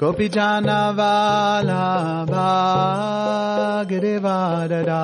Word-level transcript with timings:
को 0.00 0.10
भी 0.12 0.28
जाना 0.28 0.78
वाला 0.98 1.84
भाग 2.30 3.92
रे 4.02 4.16
रे 4.22 5.02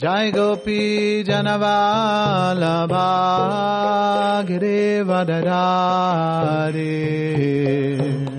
जय 0.00 0.30
गोपी 0.36 1.22
जनवाला 1.24 2.76
भाग 2.86 4.50
रे 4.62 5.02
वदरा 5.08 5.64
रे 6.76 8.35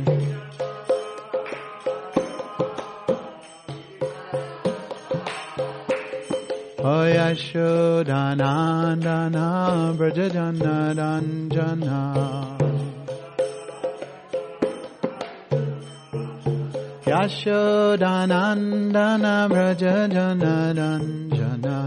Yashodanandana 7.16 9.48
Brajajanaranjana 9.98 11.98
Yashodanandana 17.98 19.34
Brajajanaranjana 19.52 21.78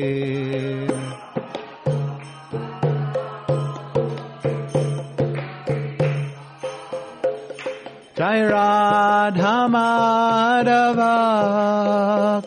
Jai 8.33 8.49
Radha 8.49 9.55
Madhava 9.73 11.13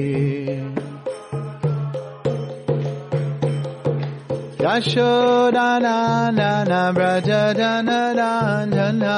Yashodana 4.59 6.31
Nana 6.35 6.93
Braja 6.93 7.53
Jana 7.57 8.13
Ranjana 8.15 9.17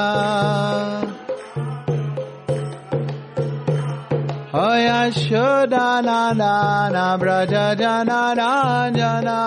Oh 4.54 4.76
Yashodana 4.88 6.34
Nana 6.34 7.18
Braja 7.18 7.76
Jana 7.76 8.34
Ranjana 8.38 9.38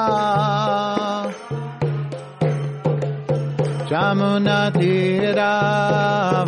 Jamunatira 3.94 5.54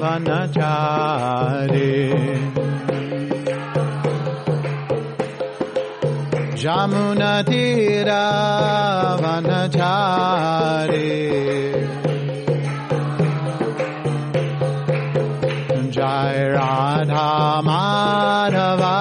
Vanachari. 0.01 1.93
Jamunatira 6.61 8.23
Vanachari. 9.21 11.13
Jai 15.91 16.37
Radha 16.55 17.61
Madhava 17.61 18.95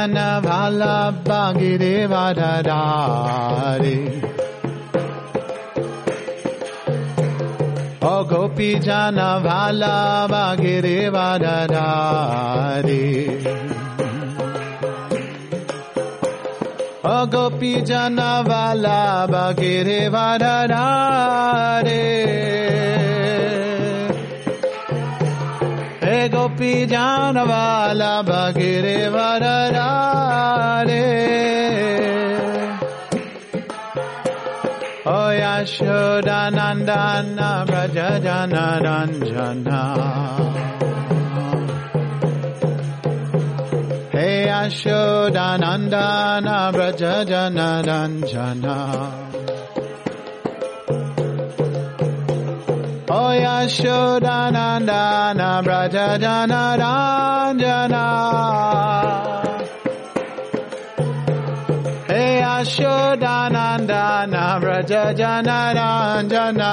Jana 0.00 0.40
Vala 0.42 1.12
Bhagire 1.24 2.08
Vadadari 2.08 3.98
Oh 8.00 8.24
Gopi 8.24 8.78
Jana 8.80 9.40
Vala 9.44 10.26
Bhagire 10.30 11.10
Vadadari 11.12 13.10
O 17.02 17.26
gopi 17.26 17.82
jana 17.82 18.42
vala 18.46 19.26
gopi 26.28 26.86
jana 26.86 27.44
vala 27.50 28.22
bagire 28.28 28.98
vadadare 29.14 31.06
O 35.06 35.08
yashoda 35.42 36.40
nandana 36.56 37.50
braja 37.66 38.10
jana 38.24 38.66
ranjana 38.84 39.80
Hey 44.12 44.46
Ashodanandana 44.48 46.56
Yashodanandana 53.10 55.62
Braja 55.64 56.16
Jana 56.18 56.76
Ranjana 56.78 58.04
Hey 62.06 62.42
Ashodanandana 62.42 64.60
Braja 64.60 65.12
Jana 65.14 65.72
Ranjana 65.74 66.72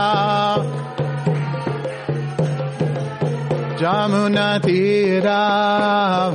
Jamuna 3.79 4.59
Tira 4.61 5.41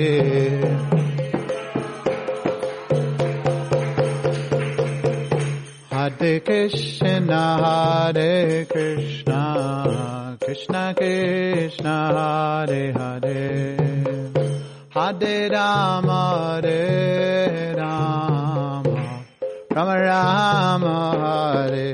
Hare 5.90 6.40
Krishna 6.42 7.58
Hare 7.64 8.66
Krishna 8.66 10.38
Krishna 10.40 10.94
Krishna 10.96 11.96
Hare 12.14 12.94
Hare. 12.94 13.78
Hare 14.90 15.50
Rama 15.50 16.62
Hare 16.62 17.74
Rama. 17.76 19.24
Rama 19.72 19.96
Rama 20.00 20.96
Hare 21.18 21.94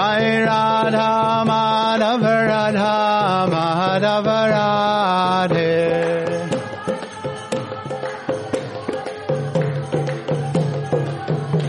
Jai 0.00 0.44
Radha 0.46 1.44
Madhava 1.48 2.34
Radha 2.50 2.92
Madhava 3.52 4.38
Radhe 4.52 5.72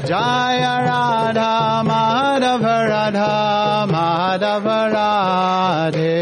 Jaya 0.09 0.75
Radha 0.87 1.51
Madhava 1.89 2.75
Radha 2.91 3.31
Madhava 3.93 4.79
Radhe 4.95 6.15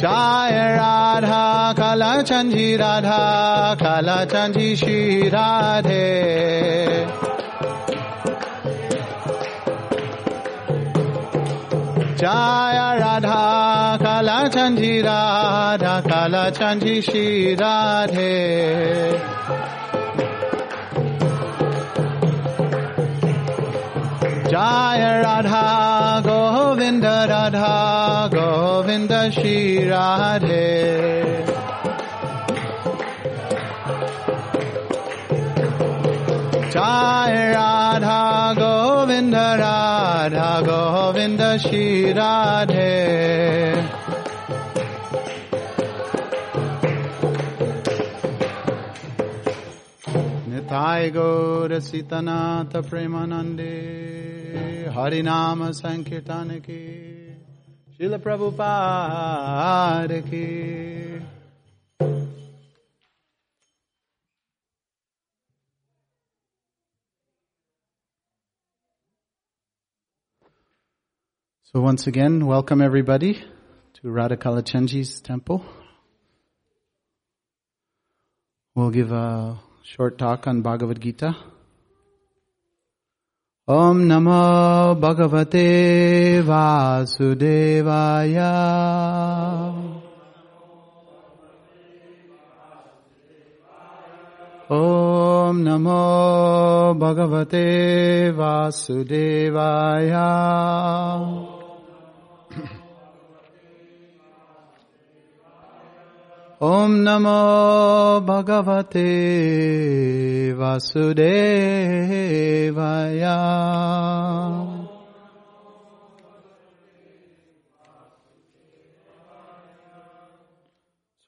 Jaya 0.00 0.66
Radha 0.78 1.55
Kala 1.74 2.22
Chanji 2.24 2.78
Radha 2.78 3.76
Kala 3.78 4.26
Chanji 4.26 4.76
Shri 4.76 5.30
Radhe 5.30 7.06
Jaya 12.20 12.98
Radha 13.00 13.98
Kala 14.02 14.50
Chanji 14.50 15.04
Radha 15.04 16.02
Kala 16.08 16.52
Chanji 16.52 17.02
Shri 17.02 17.56
Radhe 17.56 19.20
Jaya 24.50 25.22
Radha 25.24 26.22
Govinda 26.24 27.26
Radha 27.28 28.28
Govinda 28.32 29.30
Shri 29.32 29.78
Radhe 29.90 31.35
Jaya 36.76 37.54
Radha 37.54 38.54
Govinda 38.54 39.56
Radha 39.58 40.62
Govinda 40.62 41.58
Shri 41.58 42.12
Radhe 42.12 42.96
Jai 50.68 51.10
Gaura 51.10 51.80
Sitanata 51.80 52.82
Premanande 52.82 54.92
Harinama 54.92 55.72
Sankirtan 55.72 56.60
ki 56.62 57.32
Srila 57.98 58.18
Prabhupada 58.18 60.20
ki 60.28 61.22
So 71.76 71.82
once 71.82 72.06
again, 72.06 72.46
welcome 72.46 72.80
everybody 72.80 73.34
to 73.34 74.02
Radhakalachandji's 74.02 75.20
temple. 75.20 75.62
We'll 78.74 78.88
give 78.88 79.12
a 79.12 79.58
short 79.82 80.16
talk 80.16 80.46
on 80.46 80.62
Bhagavad 80.62 80.98
Gita. 80.98 81.36
Om 83.68 84.08
Namo 84.08 84.98
Bhagavate 84.98 86.42
Vasudevaya. 86.42 87.12
Om 94.70 95.62
Namo 95.62 96.96
Bhagavate 96.98 98.32
Vasudevaya. 98.32 99.56
ओम 106.62 106.92
नमो 106.96 108.20
भगवते 108.26 109.00
Vasudevaya. 110.58 111.34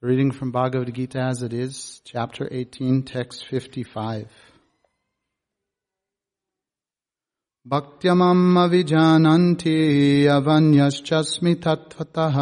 Reading 0.03 0.31
from 0.33 0.53
Bhagavad 0.53 0.91
Gita 0.97 1.27
as 1.31 1.43
it 1.45 1.55
is 1.55 1.77
chapter 2.07 2.49
18 2.61 3.03
text 3.13 3.45
55 3.51 4.25
भक्त्यमम 7.67 8.63
अविजानन्ति 8.63 9.77
अवन्यश्चस्मि 10.37 11.55
तत्वतः 11.67 12.41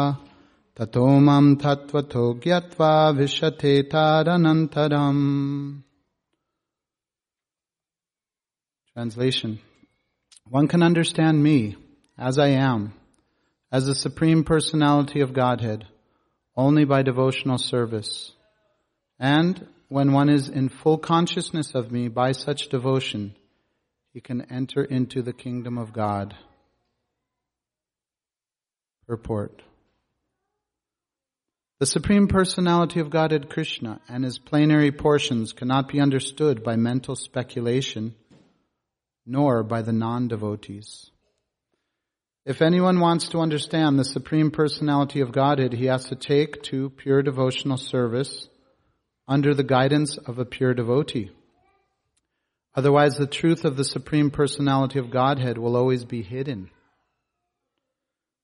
ततो 0.76 1.06
मां 1.20 1.54
तत्त्वतो 1.62 2.24
ज्ञात्वा 2.42 3.10
विशते 3.16 3.74
tadanantaram. 3.90 5.82
Translation. 8.94 9.58
One 10.48 10.68
can 10.68 10.82
understand 10.82 11.42
me 11.42 11.76
as 12.18 12.38
I 12.38 12.48
am, 12.48 12.92
as 13.70 13.86
the 13.86 13.94
Supreme 13.94 14.44
Personality 14.44 15.20
of 15.20 15.32
Godhead, 15.32 15.86
only 16.56 16.84
by 16.84 17.02
devotional 17.02 17.58
service. 17.58 18.32
And 19.18 19.66
when 19.88 20.12
one 20.12 20.28
is 20.28 20.48
in 20.48 20.68
full 20.68 20.98
consciousness 20.98 21.74
of 21.74 21.90
me 21.90 22.08
by 22.08 22.32
such 22.32 22.68
devotion, 22.68 23.34
he 24.12 24.20
can 24.20 24.42
enter 24.50 24.82
into 24.84 25.22
the 25.22 25.32
kingdom 25.32 25.78
of 25.78 25.92
God. 25.92 26.34
Purport. 29.06 29.62
the 31.79 31.85
Supreme 31.85 32.27
Personality 32.27 32.99
of 33.01 33.11
Godhead 33.11 33.51
Krishna 33.51 34.01
and 34.09 34.23
his 34.23 34.39
plenary 34.39 34.91
portions 34.91 35.53
cannot 35.53 35.87
be 35.87 36.01
understood 36.01 36.63
by 36.63 36.75
mental 36.75 37.15
speculation 37.15 38.15
nor 39.27 39.61
by 39.61 39.83
the 39.83 39.91
non-devotees. 39.91 41.11
If 42.47 42.63
anyone 42.63 42.99
wants 42.99 43.29
to 43.29 43.41
understand 43.41 43.99
the 43.99 44.05
Supreme 44.05 44.49
Personality 44.49 45.19
of 45.19 45.31
Godhead, 45.31 45.71
he 45.73 45.85
has 45.85 46.05
to 46.05 46.15
take 46.15 46.63
to 46.63 46.89
pure 46.89 47.21
devotional 47.21 47.77
service 47.77 48.49
under 49.27 49.53
the 49.53 49.63
guidance 49.63 50.17
of 50.17 50.39
a 50.39 50.45
pure 50.45 50.73
devotee. 50.73 51.29
Otherwise, 52.73 53.17
the 53.17 53.27
truth 53.27 53.65
of 53.65 53.77
the 53.77 53.83
Supreme 53.83 54.31
Personality 54.31 54.97
of 54.97 55.11
Godhead 55.11 55.59
will 55.59 55.75
always 55.75 56.05
be 56.05 56.23
hidden. 56.23 56.71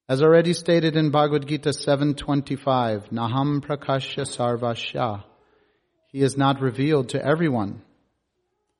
As 0.09 0.21
already 0.21 0.51
stated 0.51 0.97
in 0.97 1.11
Bhagavad 1.11 1.47
Gita 1.47 1.69
7.25, 1.69 3.09
Naham 3.11 3.61
Prakashya 3.61 4.25
Sarvasya, 4.25 5.23
He 6.09 6.19
is 6.19 6.35
not 6.35 6.59
revealed 6.59 7.09
to 7.09 7.25
everyone. 7.25 7.81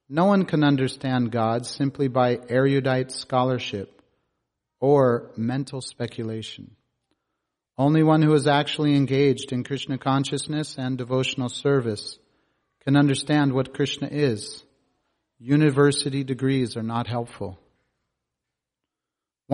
No 0.10 0.26
one 0.26 0.44
can 0.44 0.66
understand 0.66 1.32
God 1.32 1.66
simply 1.66 2.10
by 2.10 2.40
erudite 2.50 3.10
scholarship 3.10 4.02
or 4.82 5.32
mental 5.38 5.80
speculation. 5.80 6.76
Only 7.78 8.04
one 8.04 8.22
who 8.22 8.34
is 8.34 8.46
actually 8.46 8.94
engaged 8.94 9.54
in 9.54 9.64
Krishna 9.64 9.98
consciousness 9.98 10.78
and 10.78 10.98
devotional 10.98 11.48
service 11.48 12.20
can 12.84 12.98
understand 12.98 13.54
what 13.54 13.74
Krishna 13.74 14.10
is. 14.12 14.62
University 15.40 16.26
degrees 16.26 16.76
are 16.76 16.84
not 16.84 17.08
helpful. 17.08 17.63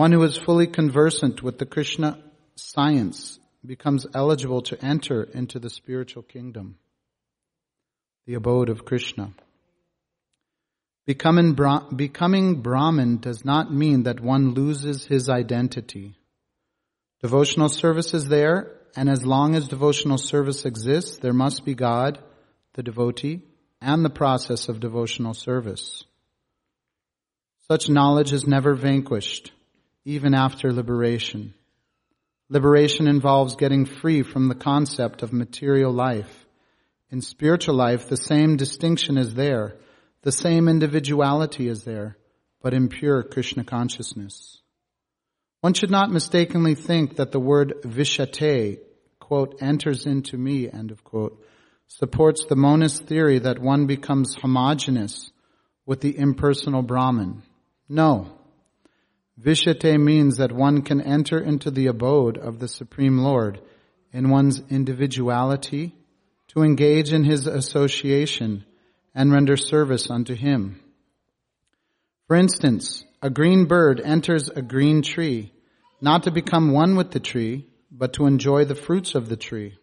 One 0.00 0.12
who 0.12 0.22
is 0.22 0.38
fully 0.38 0.66
conversant 0.66 1.42
with 1.42 1.58
the 1.58 1.66
Krishna 1.66 2.24
science 2.54 3.38
becomes 3.62 4.06
eligible 4.14 4.62
to 4.62 4.82
enter 4.82 5.24
into 5.24 5.58
the 5.58 5.68
spiritual 5.68 6.22
kingdom, 6.22 6.78
the 8.24 8.32
abode 8.32 8.70
of 8.70 8.86
Krishna. 8.86 9.34
Becoming, 11.04 11.54
becoming 11.94 12.62
Brahmin 12.62 13.18
does 13.18 13.44
not 13.44 13.74
mean 13.74 14.04
that 14.04 14.20
one 14.20 14.54
loses 14.54 15.04
his 15.04 15.28
identity. 15.28 16.16
Devotional 17.20 17.68
service 17.68 18.14
is 18.14 18.26
there, 18.26 18.72
and 18.96 19.10
as 19.10 19.26
long 19.26 19.54
as 19.54 19.68
devotional 19.68 20.16
service 20.16 20.64
exists, 20.64 21.18
there 21.18 21.34
must 21.34 21.66
be 21.66 21.74
God, 21.74 22.18
the 22.72 22.82
devotee, 22.82 23.42
and 23.82 24.02
the 24.02 24.08
process 24.08 24.70
of 24.70 24.80
devotional 24.80 25.34
service. 25.34 26.04
Such 27.68 27.90
knowledge 27.90 28.32
is 28.32 28.46
never 28.46 28.74
vanquished 28.74 29.52
even 30.04 30.34
after 30.34 30.72
liberation. 30.72 31.54
Liberation 32.48 33.06
involves 33.06 33.56
getting 33.56 33.86
free 33.86 34.22
from 34.22 34.48
the 34.48 34.54
concept 34.54 35.22
of 35.22 35.32
material 35.32 35.92
life. 35.92 36.46
In 37.10 37.20
spiritual 37.20 37.74
life, 37.74 38.08
the 38.08 38.16
same 38.16 38.56
distinction 38.56 39.16
is 39.16 39.34
there, 39.34 39.76
the 40.22 40.32
same 40.32 40.68
individuality 40.68 41.68
is 41.68 41.84
there, 41.84 42.16
but 42.62 42.74
in 42.74 42.88
pure 42.88 43.22
Krishna 43.22 43.64
consciousness. 43.64 44.60
One 45.60 45.74
should 45.74 45.90
not 45.90 46.10
mistakenly 46.10 46.74
think 46.74 47.16
that 47.16 47.32
the 47.32 47.40
word 47.40 47.74
vishate, 47.82 48.78
quote, 49.18 49.58
enters 49.60 50.06
into 50.06 50.36
me, 50.36 50.70
end 50.70 50.90
of 50.90 51.04
quote, 51.04 51.44
supports 51.86 52.46
the 52.46 52.56
monist 52.56 53.04
theory 53.04 53.38
that 53.40 53.58
one 53.58 53.86
becomes 53.86 54.34
homogeneous 54.34 55.30
with 55.86 56.00
the 56.00 56.16
impersonal 56.16 56.82
Brahman. 56.82 57.42
No. 57.88 58.39
Vishate 59.40 59.98
means 59.98 60.36
that 60.36 60.52
one 60.52 60.82
can 60.82 61.00
enter 61.00 61.38
into 61.38 61.70
the 61.70 61.86
abode 61.86 62.36
of 62.36 62.58
the 62.58 62.68
Supreme 62.68 63.18
Lord 63.18 63.60
in 64.12 64.28
one's 64.28 64.60
individuality 64.68 65.94
to 66.48 66.62
engage 66.62 67.12
in 67.12 67.24
His 67.24 67.46
association 67.46 68.66
and 69.14 69.32
render 69.32 69.56
service 69.56 70.10
unto 70.10 70.34
Him. 70.34 70.80
For 72.26 72.36
instance, 72.36 73.04
a 73.22 73.30
green 73.30 73.64
bird 73.64 74.00
enters 74.04 74.50
a 74.50 74.62
green 74.62 75.00
tree, 75.00 75.52
not 76.00 76.24
to 76.24 76.30
become 76.30 76.72
one 76.72 76.96
with 76.96 77.10
the 77.10 77.20
tree, 77.20 77.66
but 77.90 78.14
to 78.14 78.26
enjoy 78.26 78.66
the 78.66 78.74
fruits 78.74 79.14
of 79.14 79.28
the 79.28 79.36
tree. 79.36 79.78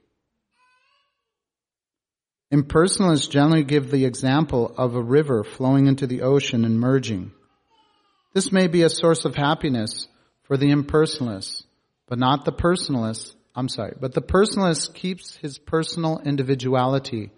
Impersonalists 2.53 3.29
generally 3.29 3.63
give 3.63 3.89
the 3.89 4.05
example 4.05 4.73
of 4.77 4.95
a 4.95 5.01
river 5.01 5.43
flowing 5.43 5.87
into 5.87 6.05
the 6.07 6.21
ocean 6.21 6.63
and 6.63 6.79
merging. 6.79 7.31
This 8.33 8.51
may 8.51 8.67
be 8.67 8.83
a 8.83 8.89
source 8.89 9.25
of 9.25 9.35
happiness 9.35 10.07
for 10.43 10.57
the 10.57 10.71
impersonalist, 10.71 11.63
but 12.07 12.19
not 12.19 12.45
the 12.45 12.51
personalist. 12.51 13.33
I'm 13.55 13.69
sorry, 13.69 13.95
but 13.99 14.13
the 14.13 14.21
personalist 14.21 14.93
keeps 14.93 15.35
his 15.37 15.57
personal 15.57 16.19
individuality 16.19 17.31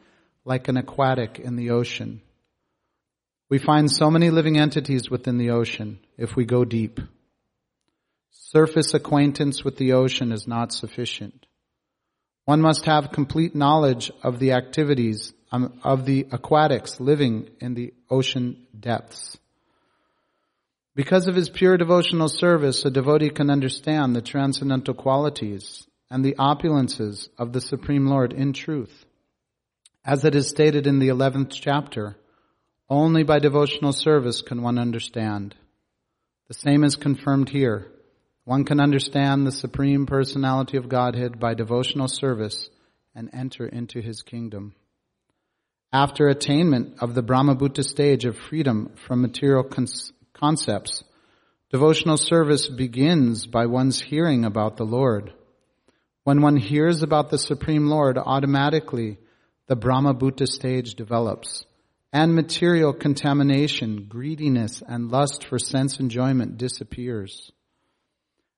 like 0.45 0.67
an 0.67 0.77
aquatic 0.77 1.39
in 1.39 1.55
the 1.55 1.71
ocean. 1.71 2.21
We 3.49 3.57
find 3.57 3.89
so 3.89 4.11
many 4.11 4.29
living 4.29 4.59
entities 4.59 5.09
within 5.09 5.37
the 5.37 5.51
ocean 5.51 5.99
if 6.17 6.35
we 6.35 6.45
go 6.45 6.65
deep. 6.65 6.99
Surface 8.31 8.93
acquaintance 8.93 9.63
with 9.63 9.77
the 9.77 9.93
ocean 9.93 10.31
is 10.31 10.47
not 10.47 10.71
sufficient. 10.71 11.45
One 12.45 12.61
must 12.61 12.85
have 12.85 13.11
complete 13.11 13.55
knowledge 13.55 14.11
of 14.23 14.39
the 14.39 14.53
activities 14.53 15.33
um, 15.51 15.79
of 15.83 16.05
the 16.05 16.27
aquatics 16.31 16.99
living 16.99 17.49
in 17.59 17.73
the 17.73 17.93
ocean 18.09 18.67
depths. 18.79 19.37
Because 20.99 21.29
of 21.29 21.35
his 21.35 21.49
pure 21.49 21.77
devotional 21.77 22.27
service, 22.27 22.83
a 22.83 22.91
devotee 22.91 23.29
can 23.29 23.49
understand 23.49 24.13
the 24.13 24.21
transcendental 24.21 24.93
qualities 24.93 25.87
and 26.11 26.25
the 26.25 26.35
opulences 26.37 27.29
of 27.37 27.53
the 27.53 27.61
Supreme 27.61 28.07
Lord 28.07 28.33
in 28.33 28.51
truth. 28.51 29.05
As 30.03 30.25
it 30.25 30.35
is 30.35 30.49
stated 30.49 30.87
in 30.87 30.99
the 30.99 31.07
11th 31.07 31.51
chapter, 31.53 32.17
Only 32.89 33.23
by 33.23 33.39
devotional 33.39 33.93
service 33.93 34.41
can 34.41 34.61
one 34.61 34.77
understand. 34.77 35.55
The 36.49 36.55
same 36.55 36.83
is 36.83 36.97
confirmed 36.97 37.47
here. 37.47 37.87
One 38.43 38.65
can 38.65 38.81
understand 38.81 39.47
the 39.47 39.53
Supreme 39.53 40.05
Personality 40.05 40.75
of 40.75 40.89
Godhead 40.89 41.39
by 41.39 41.53
devotional 41.53 42.09
service 42.09 42.69
and 43.15 43.29
enter 43.31 43.65
into 43.65 44.01
His 44.01 44.21
kingdom. 44.21 44.75
After 45.93 46.27
attainment 46.27 47.01
of 47.01 47.15
the 47.15 47.23
Brahmabhuta 47.23 47.85
stage 47.85 48.25
of 48.25 48.37
freedom 48.37 48.91
from 49.07 49.21
material 49.21 49.63
concepts, 50.39 51.03
devotional 51.71 52.17
service 52.17 52.67
begins 52.67 53.45
by 53.45 53.65
one's 53.65 53.99
hearing 53.99 54.45
about 54.45 54.77
the 54.77 54.85
Lord. 54.85 55.33
When 56.23 56.41
one 56.41 56.57
hears 56.57 57.03
about 57.03 57.29
the 57.29 57.37
Supreme 57.37 57.87
Lord, 57.87 58.17
automatically 58.17 59.17
the 59.67 59.75
Brahmabhuta 59.75 60.47
stage 60.47 60.95
develops 60.95 61.65
and 62.11 62.33
material 62.33 62.93
contamination, 62.93 64.05
greediness, 64.09 64.81
and 64.87 65.11
lust 65.11 65.45
for 65.45 65.59
sense 65.59 65.99
enjoyment 65.99 66.57
disappears. 66.57 67.51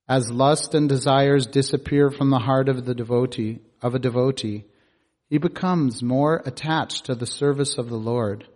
As 0.07 0.31
lust 0.31 0.73
and 0.73 0.87
desires 0.87 1.47
disappear 1.47 2.09
from 2.09 2.29
the 2.29 2.39
heart 2.39 2.69
of 2.69 2.85
the 2.85 2.95
devotee, 2.95 3.59
of 3.81 3.93
a 3.93 3.99
devotee, 3.99 4.65
he 5.29 5.37
becomes 5.37 6.01
more 6.01 6.41
attached 6.45 7.05
to 7.05 7.15
the 7.15 7.25
service 7.25 7.77
of 7.77 7.89
the 7.89 7.97
Lord, 7.97 8.47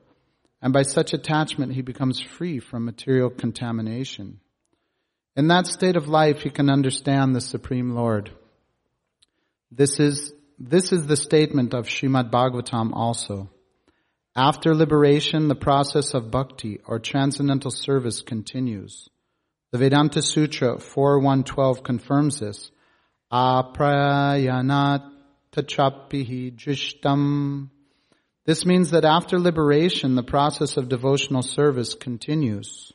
and 0.66 0.74
by 0.74 0.82
such 0.82 1.14
attachment 1.14 1.74
he 1.74 1.84
becomes 1.84 2.20
free 2.20 2.58
from 2.58 2.86
material 2.86 3.30
contamination. 3.30 4.40
In 5.36 5.50
that 5.50 5.68
state 5.68 5.96
of 5.96 6.08
life, 6.08 6.42
he 6.42 6.50
can 6.50 6.72
understand 6.72 7.36
the 7.36 7.40
Supreme 7.40 7.92
Lord. 7.92 8.32
This 9.70 10.00
is, 10.00 10.34
this 10.58 10.92
is 10.92 11.06
the 11.06 11.18
statement 11.18 11.76
of 11.76 11.86
Srimad 11.86 12.32
Bhagavatam 12.32 12.94
also. 12.94 13.52
After 14.36 14.74
liberation, 14.74 15.50
the 15.50 15.54
process 15.54 16.16
of 16.16 16.32
bhakti 16.32 16.80
or 16.88 16.98
transcendental 16.98 17.70
service 17.70 18.24
continues. 18.24 19.08
The 19.72 19.78
Vedanta 19.78 20.24
Sutra 20.24 20.78
4.1.12 20.78 21.84
confirms 21.84 22.40
this. 22.40 22.72
Aprayanat 23.32 25.12
tachapihi 25.52 26.56
drishtam. 26.56 27.70
This 28.46 28.66
means 28.66 28.92
that 28.92 29.06
after 29.06 29.40
liberation, 29.40 30.16
the 30.16 30.24
process 30.24 30.78
of 30.78 30.90
devotional 30.90 31.42
service 31.42 31.94
continues. 31.94 32.92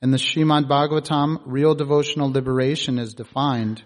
In 0.00 0.12
the 0.12 0.18
Srimad 0.18 0.68
Bhagavatam, 0.68 1.42
real 1.44 1.74
devotional 1.74 2.30
liberation 2.30 2.98
is 2.98 3.14
defined 3.14 3.82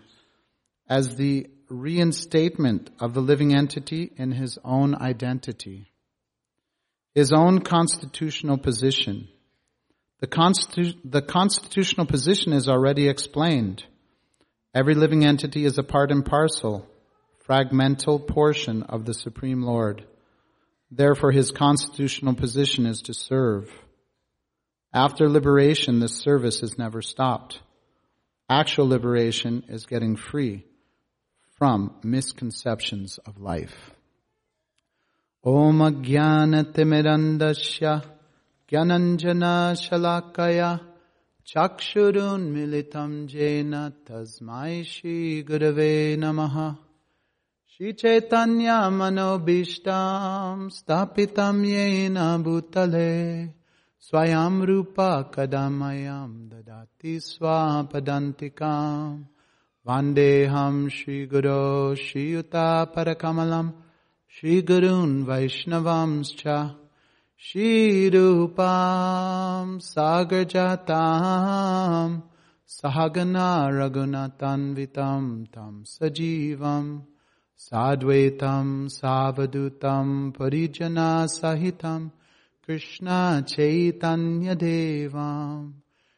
as 0.88 1.16
the 1.16 1.48
reinstatement 1.68 2.90
of 3.00 3.14
the 3.14 3.22
living 3.22 3.54
entity 3.54 4.12
in 4.16 4.32
his 4.32 4.58
own 4.64 4.94
identity 4.94 5.90
his 7.14 7.32
own 7.32 7.60
constitutional 7.60 8.58
position. 8.58 9.28
The, 10.20 10.26
constitu- 10.26 10.98
the 11.04 11.22
constitutional 11.22 12.06
position 12.06 12.52
is 12.52 12.68
already 12.68 13.08
explained. 13.08 13.84
Every 14.74 14.94
living 14.94 15.24
entity 15.24 15.64
is 15.64 15.78
a 15.78 15.84
part 15.84 16.10
and 16.10 16.24
parcel, 16.24 16.86
fragmental 17.48 18.26
portion 18.26 18.82
of 18.82 19.04
the 19.04 19.14
Supreme 19.14 19.62
Lord. 19.62 20.04
Therefore, 20.96 21.32
his 21.32 21.50
constitutional 21.50 22.34
position 22.34 22.86
is 22.86 23.02
to 23.02 23.12
serve. 23.14 23.68
After 24.92 25.28
liberation, 25.28 25.98
this 25.98 26.16
service 26.16 26.62
is 26.62 26.78
never 26.78 27.02
stopped. 27.02 27.60
Actual 28.48 28.86
liberation 28.86 29.64
is 29.68 29.86
getting 29.86 30.14
free 30.14 30.64
from 31.58 31.96
misconceptions 32.04 33.18
of 33.26 33.40
life. 33.40 33.90
Om 35.42 35.80
Ajnanatimirandasya 35.80 38.04
Gyananjana 38.70 39.74
Shalakaya 39.74 40.80
Chakshurun 41.44 42.52
Militam 42.54 43.26
Jena 43.26 43.92
Tasmai 44.06 44.86
Shri 44.86 45.42
Gurave 45.42 46.16
Namaha 46.16 46.78
श्रीचैतन्यमनोभीष्टाम् 47.73 50.69
स्थापितम् 50.77 51.65
येन 51.65 52.17
भूतले 52.43 53.11
स्वयं 54.07 54.55
रूपा 54.67 55.09
कदा 55.35 55.65
ma'am 55.79 56.33
ददाति 56.49 57.13
स्वापदन्तिकाम् 57.25 59.19
वन्देऽहम् 59.87 60.89
श्रीगुरो 60.95 61.61
श्रीयुतापरकमलम् 62.05 63.71
श्रीगुरून् 64.37 65.15
वैष्णवांश्च 65.29 66.43
श्रीरूपाम् 67.49 68.59
सागरजाताम् 69.91 71.39
सहगना 72.79 73.47
रघुनाथान्वितम् 73.79 75.31
तम् 75.55 75.85
सजीवम् 75.93 76.91
Sadvaitam 77.56 78.88
Savadutam 78.90 80.32
Parijana 80.32 81.28
Sahitam 81.28 82.10
Krishna 82.66 83.44
Chaitanya 83.46 84.56
Devam 84.56 85.74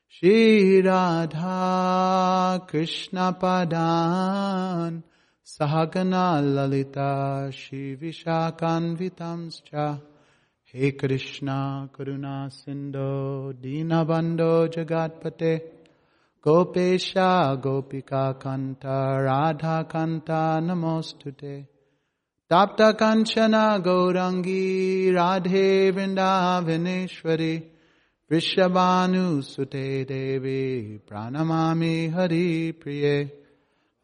Shri 0.09 0.81
Radha 0.81 2.65
Krishna 2.67 3.37
Padan 3.39 5.03
Sahagana 5.45 6.43
Lalita 6.43 7.51
Shri 7.53 7.97
Vishakanvitams 7.97 9.61
Hey 10.65 10.93
Krishna 10.93 11.91
Karuna 11.93 12.51
Sindo 12.51 13.53
Dina 13.61 14.07
Bando 14.07 14.69
Jagatpate 14.69 15.76
गोपेशा 16.48 17.32
गोपिका 17.64 18.26
कन्त 18.44 18.86
राधा 19.26 19.82
कन्त 19.92 20.30
नमोऽस्तु 20.68 21.32
ते 21.42 21.56
ताप्त 22.52 22.82
कञ्चन 23.02 23.56
गौरङ्गी 23.88 24.64
राधे 25.18 25.68
वृन्दावनेश्वरी 25.98 27.54
विश्वभानुसुते 28.32 29.86
देवी 30.10 30.64
प्रणमामि 31.10 31.96
हरिप्रिये 32.16 33.16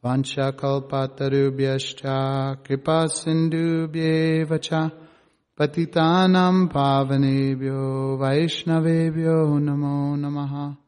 वंशकल्पतरुभ्यश्च 0.06 2.02
कृपा 2.68 3.00
सिन्धुभ्येव 3.20 4.58
च 4.70 4.88
पतितानां 5.60 6.56
पावनेभ्यो 6.74 7.86
वैष्णवेभ्यो 8.24 9.40
नमो 9.70 9.96
नमः 10.26 10.54
जय 10.60 10.81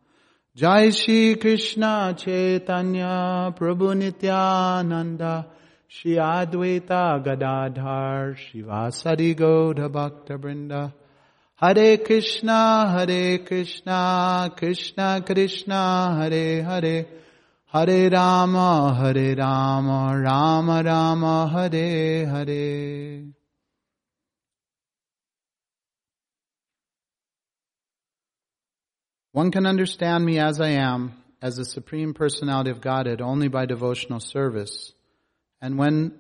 જય 0.56 0.90
શ્રી 0.90 1.34
કૃષ્ણ, 1.34 2.12
ચૈતન્ય 2.12 3.06
પ્રભુ 3.58 3.92
નિત્યાનંદ. 3.92 5.22
શ્રી 5.90 6.16
અદ્વૈતા 6.16 7.16
ગદાધાર 7.16 8.32
શિવાસરી 8.32 9.34
ગૌર 9.34 9.88
ભક્તવૃંદ. 9.88 10.72
હરે 11.62 11.96
કૃષ્ણ 11.96 12.48
હરે 12.86 13.36
કૃષ્ણ 13.36 13.90
કૃષ્ણ 14.48 15.20
કૃષ્ણ, 15.20 15.72
હરે 16.18 16.60
હરે. 16.60 17.04
હરે 17.74 18.08
રામ 18.08 18.56
હરે 18.90 19.34
રામ 19.34 20.12
રામ 20.22 20.80
રામ, 20.80 21.24
હરે 21.26 22.24
હરે. 22.24 22.94
One 29.35 29.51
can 29.51 29.66
understand 29.66 30.25
me 30.25 30.38
as 30.38 30.61
I 30.61 30.68
am, 30.75 31.12
as 31.42 31.57
the 31.57 31.64
Supreme 31.64 32.14
Personality 32.14 32.70
of 32.70 32.81
Godhead, 32.81 33.20
only 33.20 33.49
by 33.49 33.66
devotional 33.66 34.20
service. 34.20 34.92
And 35.61 35.77
when 35.77 36.16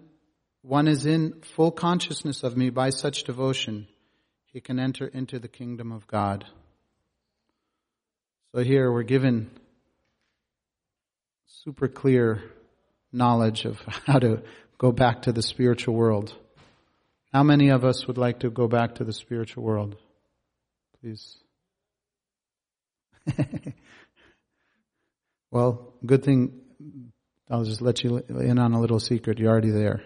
one 0.62 0.88
is 0.88 1.06
in 1.06 1.40
full 1.54 1.70
consciousness 1.70 2.42
of 2.42 2.56
me 2.56 2.70
by 2.70 2.90
such 2.90 3.22
devotion, 3.22 3.86
he 4.46 4.60
can 4.60 4.80
enter 4.80 5.06
into 5.06 5.38
the 5.38 5.46
kingdom 5.46 5.92
of 5.92 6.08
God. 6.08 6.44
So 8.52 8.64
here 8.64 8.90
we're 8.90 9.04
given 9.04 9.48
super 11.46 11.86
clear 11.86 12.42
knowledge 13.12 13.64
of 13.64 13.80
how 14.06 14.18
to 14.18 14.42
go 14.76 14.90
back 14.90 15.22
to 15.22 15.32
the 15.32 15.42
spiritual 15.42 15.94
world. 15.94 16.36
How 17.32 17.44
many 17.44 17.68
of 17.68 17.84
us 17.84 18.08
would 18.08 18.18
like 18.18 18.40
to 18.40 18.50
go 18.50 18.66
back 18.66 18.96
to 18.96 19.04
the 19.04 19.12
spiritual 19.12 19.62
world? 19.62 19.94
Please. 21.00 21.36
well, 25.50 25.94
good 26.04 26.24
thing, 26.24 26.60
I'll 27.50 27.64
just 27.64 27.80
let 27.80 28.02
you 28.04 28.18
in 28.18 28.58
on 28.58 28.72
a 28.72 28.80
little 28.80 29.00
secret. 29.00 29.38
You're 29.38 29.50
already 29.50 29.70
there. 29.70 30.02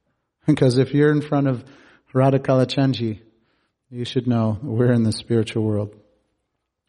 because 0.46 0.78
if 0.78 0.92
you're 0.92 1.12
in 1.12 1.22
front 1.22 1.48
of 1.48 1.64
Radha 2.12 2.38
Kalachandji, 2.38 3.20
you 3.90 4.04
should 4.04 4.26
know 4.26 4.58
we're 4.62 4.92
in 4.92 5.02
the 5.02 5.12
spiritual 5.12 5.64
world. 5.64 5.94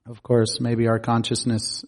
Of 0.08 0.22
course, 0.22 0.60
maybe 0.60 0.88
our 0.88 1.00
consciousness 1.00 1.86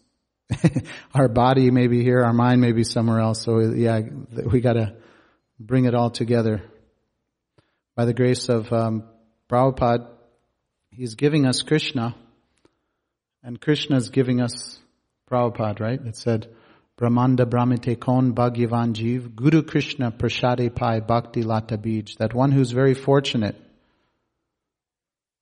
our 1.13 1.27
body 1.27 1.71
may 1.71 1.88
be 1.88 2.03
here, 2.03 2.23
our 2.23 2.34
mind 2.34 2.62
may 2.62 2.71
be 2.71 2.84
somewhere 2.84 3.19
else. 3.19 3.41
So 3.41 3.60
yeah, 3.60 4.01
we 4.45 4.62
got 4.62 4.73
to 4.73 4.95
bring 5.60 5.86
it 5.86 5.95
all 5.95 6.10
together. 6.10 6.62
By 7.95 8.05
the 8.05 8.13
grace 8.13 8.49
of 8.49 8.71
um, 8.73 9.05
Prabhupada, 9.49 10.10
He's 10.91 11.15
giving 11.15 11.45
us 11.45 11.62
Krishna, 11.62 12.15
and 13.45 13.62
Krishna 13.62 13.97
is 13.97 14.10
giving 14.10 14.41
us 14.41 14.79
Prabhupada, 15.29 15.79
right? 15.79 16.01
It 16.03 16.17
said, 16.17 16.47
Brahmanda 16.97 17.45
Brahmite 17.45 17.99
Kon 17.99 18.34
Bhagyavan 18.34 18.93
Jeev, 18.93 19.36
Guru 19.36 19.62
Krishna 19.62 20.12
Prashade 20.12 20.73
Pai 20.75 20.99
Bhakti 20.99 21.43
Lata 21.43 21.77
Bij, 21.77 22.17
that 22.17 22.34
one 22.34 22.51
who's 22.51 22.71
very 22.71 22.95
fortunate 22.95 23.55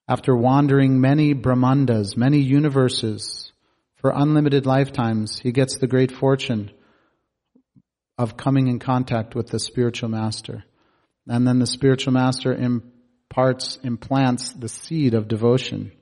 after 0.06 0.36
wandering 0.36 1.00
many 1.00 1.34
Brahmandas, 1.34 2.18
many 2.18 2.40
universes, 2.40 3.54
for 3.96 4.12
unlimited 4.14 4.66
lifetimes, 4.66 5.40
he 5.40 5.54
gets 5.54 5.78
the 5.78 5.88
great 5.88 6.12
fortune 6.12 6.72
of 8.18 8.36
coming 8.36 8.68
in 8.68 8.80
contact 8.80 9.34
with 9.34 9.48
the 9.48 9.60
spiritual 9.60 10.10
master. 10.10 10.66
And 11.26 11.48
then 11.48 11.60
the 11.60 11.66
spiritual 11.66 12.12
master 12.12 12.54
imparts, 12.54 13.80
implants 13.82 14.52
the 14.52 14.68
seed 14.68 15.14
of 15.14 15.30
devotion, 15.30 15.94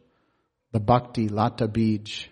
the 0.72 0.80
bhakti, 0.80 1.28
lata 1.28 1.68
bij, 1.68 2.28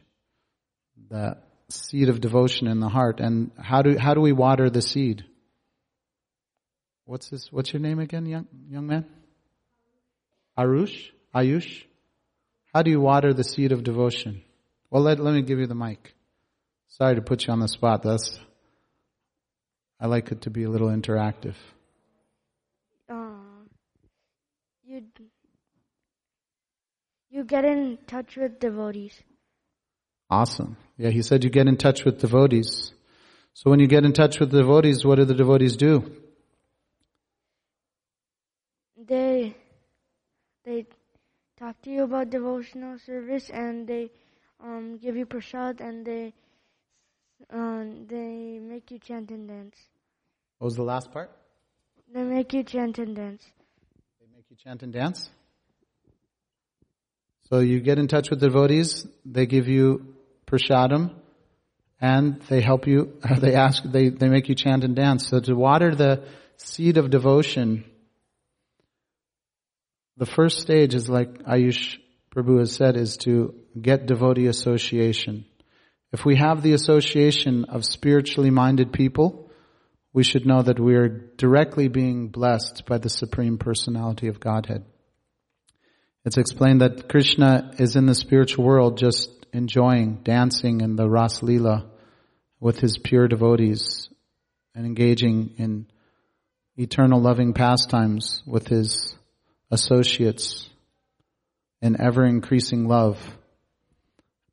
the 1.09 1.37
seed 1.69 2.09
of 2.09 2.21
devotion 2.21 2.67
in 2.67 2.79
the 2.79 2.89
heart. 2.89 3.19
And 3.19 3.51
how 3.57 3.81
do, 3.81 3.97
how 3.97 4.13
do 4.13 4.21
we 4.21 4.31
water 4.31 4.69
the 4.69 4.81
seed? 4.81 5.25
What's 7.05 7.29
this, 7.29 7.51
what's 7.51 7.73
your 7.73 7.81
name 7.81 7.99
again, 7.99 8.25
young, 8.25 8.47
young 8.69 8.87
man? 8.87 9.05
Arush? 10.57 11.09
Ayush? 11.33 11.83
How 12.73 12.83
do 12.83 12.91
you 12.91 13.01
water 13.01 13.33
the 13.33 13.43
seed 13.43 13.71
of 13.71 13.83
devotion? 13.83 14.43
Well, 14.91 15.03
let, 15.03 15.19
let 15.19 15.33
me 15.33 15.41
give 15.41 15.59
you 15.59 15.67
the 15.67 15.75
mic. 15.75 16.13
Sorry 16.89 17.15
to 17.15 17.21
put 17.21 17.45
you 17.45 17.53
on 17.53 17.59
the 17.59 17.67
spot. 17.67 18.03
That's, 18.03 18.39
I 19.99 20.07
like 20.07 20.31
it 20.31 20.41
to 20.41 20.49
be 20.49 20.63
a 20.63 20.69
little 20.69 20.89
interactive. 20.89 21.55
Uh, 23.09 23.65
you 24.85 25.01
you 27.29 27.43
get 27.43 27.65
in 27.65 27.97
touch 28.07 28.35
with 28.35 28.59
devotees. 28.59 29.13
Awesome. 30.29 30.77
Yeah, 30.97 31.09
he 31.09 31.21
said 31.21 31.43
you 31.43 31.49
get 31.49 31.67
in 31.67 31.77
touch 31.77 32.05
with 32.05 32.19
devotees. 32.19 32.91
So 33.53 33.69
when 33.69 33.79
you 33.79 33.87
get 33.87 34.05
in 34.05 34.13
touch 34.13 34.39
with 34.39 34.51
devotees, 34.51 35.03
what 35.05 35.15
do 35.15 35.25
the 35.25 35.33
devotees 35.33 35.75
do? 35.75 36.11
They 38.97 39.55
they 40.65 40.85
talk 41.57 41.81
to 41.81 41.89
you 41.89 42.03
about 42.03 42.29
devotional 42.29 42.99
service 42.99 43.49
and 43.49 43.87
they 43.87 44.11
um, 44.63 44.97
give 44.97 45.15
you 45.15 45.25
prasad 45.25 45.81
and 45.81 46.05
they 46.05 46.33
um, 47.51 48.05
they 48.07 48.59
make 48.61 48.91
you 48.91 48.99
chant 48.99 49.31
and 49.31 49.47
dance. 49.47 49.75
What 50.59 50.65
was 50.65 50.75
the 50.75 50.83
last 50.83 51.11
part? 51.11 51.31
They 52.13 52.23
make 52.23 52.53
you 52.53 52.63
chant 52.63 52.99
and 52.99 53.15
dance. 53.15 53.43
They 54.19 54.27
make 54.35 54.45
you 54.49 54.57
chant 54.57 54.83
and 54.83 54.93
dance? 54.93 55.29
So 57.51 57.59
you 57.59 57.79
get 57.79 57.97
in 57.97 58.07
touch 58.07 58.29
with 58.29 58.39
devotees, 58.39 59.07
they 59.25 59.47
give 59.47 59.67
you 59.67 60.13
prasadam, 60.45 61.15
and 61.99 62.41
they 62.43 62.61
help 62.61 62.85
you, 62.85 63.19
they 63.39 63.55
ask, 63.55 63.83
they, 63.83 64.09
they 64.09 64.29
make 64.29 64.49
you 64.49 64.55
chant 64.55 64.83
and 64.83 64.95
dance. 64.95 65.27
So 65.27 65.39
to 65.39 65.55
water 65.55 65.95
the 65.95 66.23
seed 66.57 66.97
of 66.97 67.09
devotion, 67.09 67.85
the 70.17 70.27
first 70.27 70.59
stage 70.59 70.93
is 70.93 71.09
like 71.09 71.43
Ayush 71.43 71.97
Prabhu 72.35 72.59
has 72.59 72.75
said, 72.75 72.95
is 72.95 73.17
to 73.17 73.55
get 73.81 74.05
devotee 74.05 74.47
association. 74.47 75.45
If 76.11 76.25
we 76.25 76.35
have 76.35 76.61
the 76.61 76.73
association 76.73 77.65
of 77.65 77.85
spiritually 77.85 78.51
minded 78.51 78.93
people, 78.93 79.49
we 80.13 80.23
should 80.23 80.45
know 80.45 80.61
that 80.61 80.79
we 80.79 80.95
are 80.95 81.07
directly 81.07 81.87
being 81.87 82.29
blessed 82.29 82.83
by 82.85 82.97
the 82.97 83.09
Supreme 83.09 83.57
Personality 83.57 84.27
of 84.27 84.39
Godhead. 84.39 84.85
It's 86.25 86.37
explained 86.37 86.81
that 86.81 87.07
Krishna 87.07 87.71
is 87.77 87.95
in 87.95 88.05
the 88.05 88.15
spiritual 88.15 88.65
world 88.65 88.97
just 88.97 89.29
enjoying, 89.53 90.19
dancing 90.23 90.81
in 90.81 90.95
the 90.95 91.09
Ras 91.09 91.41
Lila 91.41 91.89
with 92.59 92.79
his 92.79 92.97
pure 92.97 93.27
devotees 93.27 94.09
and 94.75 94.85
engaging 94.85 95.55
in 95.57 95.87
eternal 96.75 97.21
loving 97.21 97.53
pastimes 97.53 98.41
with 98.45 98.67
his 98.67 99.15
associates 99.71 100.69
in 101.81 102.01
ever 102.01 102.25
increasing 102.25 102.87
love. 102.87 103.17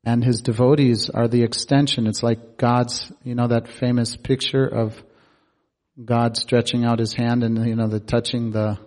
And 0.05 0.23
his 0.23 0.41
devotees 0.41 1.09
are 1.09 1.27
the 1.27 1.43
extension. 1.43 2.07
It's 2.07 2.23
like 2.23 2.57
God's, 2.57 3.11
you 3.23 3.35
know, 3.35 3.47
that 3.47 3.67
famous 3.67 4.15
picture 4.15 4.65
of 4.65 4.95
God 6.03 6.37
stretching 6.37 6.85
out 6.85 6.99
his 6.99 7.13
hand 7.13 7.43
and, 7.43 7.67
you 7.67 7.75
know, 7.75 7.87
the 7.87 7.99
touching 7.99 8.51
the 8.51 8.77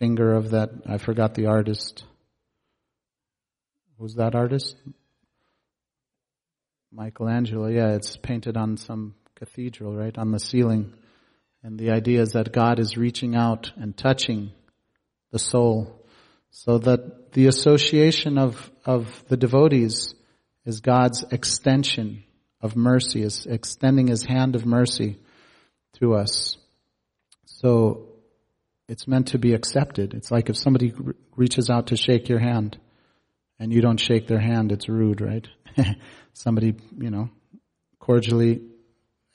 finger 0.00 0.34
of 0.34 0.50
that, 0.50 0.70
I 0.86 0.96
forgot 0.98 1.34
the 1.34 1.46
artist. 1.46 2.04
Who's 3.98 4.14
that 4.14 4.34
artist? 4.34 4.74
Michelangelo, 6.90 7.68
yeah, 7.68 7.92
it's 7.92 8.16
painted 8.16 8.56
on 8.56 8.78
some 8.78 9.14
cathedral, 9.36 9.94
right, 9.94 10.16
on 10.16 10.32
the 10.32 10.40
ceiling. 10.40 10.94
And 11.62 11.78
the 11.78 11.90
idea 11.90 12.22
is 12.22 12.32
that 12.32 12.52
God 12.52 12.80
is 12.80 12.96
reaching 12.96 13.36
out 13.36 13.72
and 13.76 13.96
touching 13.96 14.52
the 15.30 15.38
soul. 15.38 16.04
So 16.50 16.78
that 16.78 17.32
the 17.32 17.46
association 17.46 18.38
of, 18.38 18.70
of 18.86 19.22
the 19.28 19.36
devotees 19.36 20.14
is 20.64 20.80
God's 20.80 21.24
extension 21.30 22.24
of 22.62 22.74
mercy, 22.74 23.22
is 23.22 23.46
extending 23.46 24.08
His 24.08 24.24
hand 24.24 24.56
of 24.56 24.64
mercy 24.64 25.18
to 26.00 26.14
us. 26.14 26.56
So 27.44 28.09
it's 28.90 29.06
meant 29.06 29.28
to 29.28 29.38
be 29.38 29.54
accepted. 29.54 30.14
It's 30.14 30.32
like 30.32 30.50
if 30.50 30.56
somebody 30.56 30.92
reaches 31.36 31.70
out 31.70 31.86
to 31.86 31.96
shake 31.96 32.28
your 32.28 32.40
hand 32.40 32.76
and 33.60 33.72
you 33.72 33.80
don't 33.80 34.00
shake 34.00 34.26
their 34.26 34.40
hand, 34.40 34.72
it's 34.72 34.88
rude, 34.88 35.20
right? 35.20 35.46
somebody, 36.32 36.74
you 36.98 37.10
know, 37.10 37.30
cordially, 38.00 38.62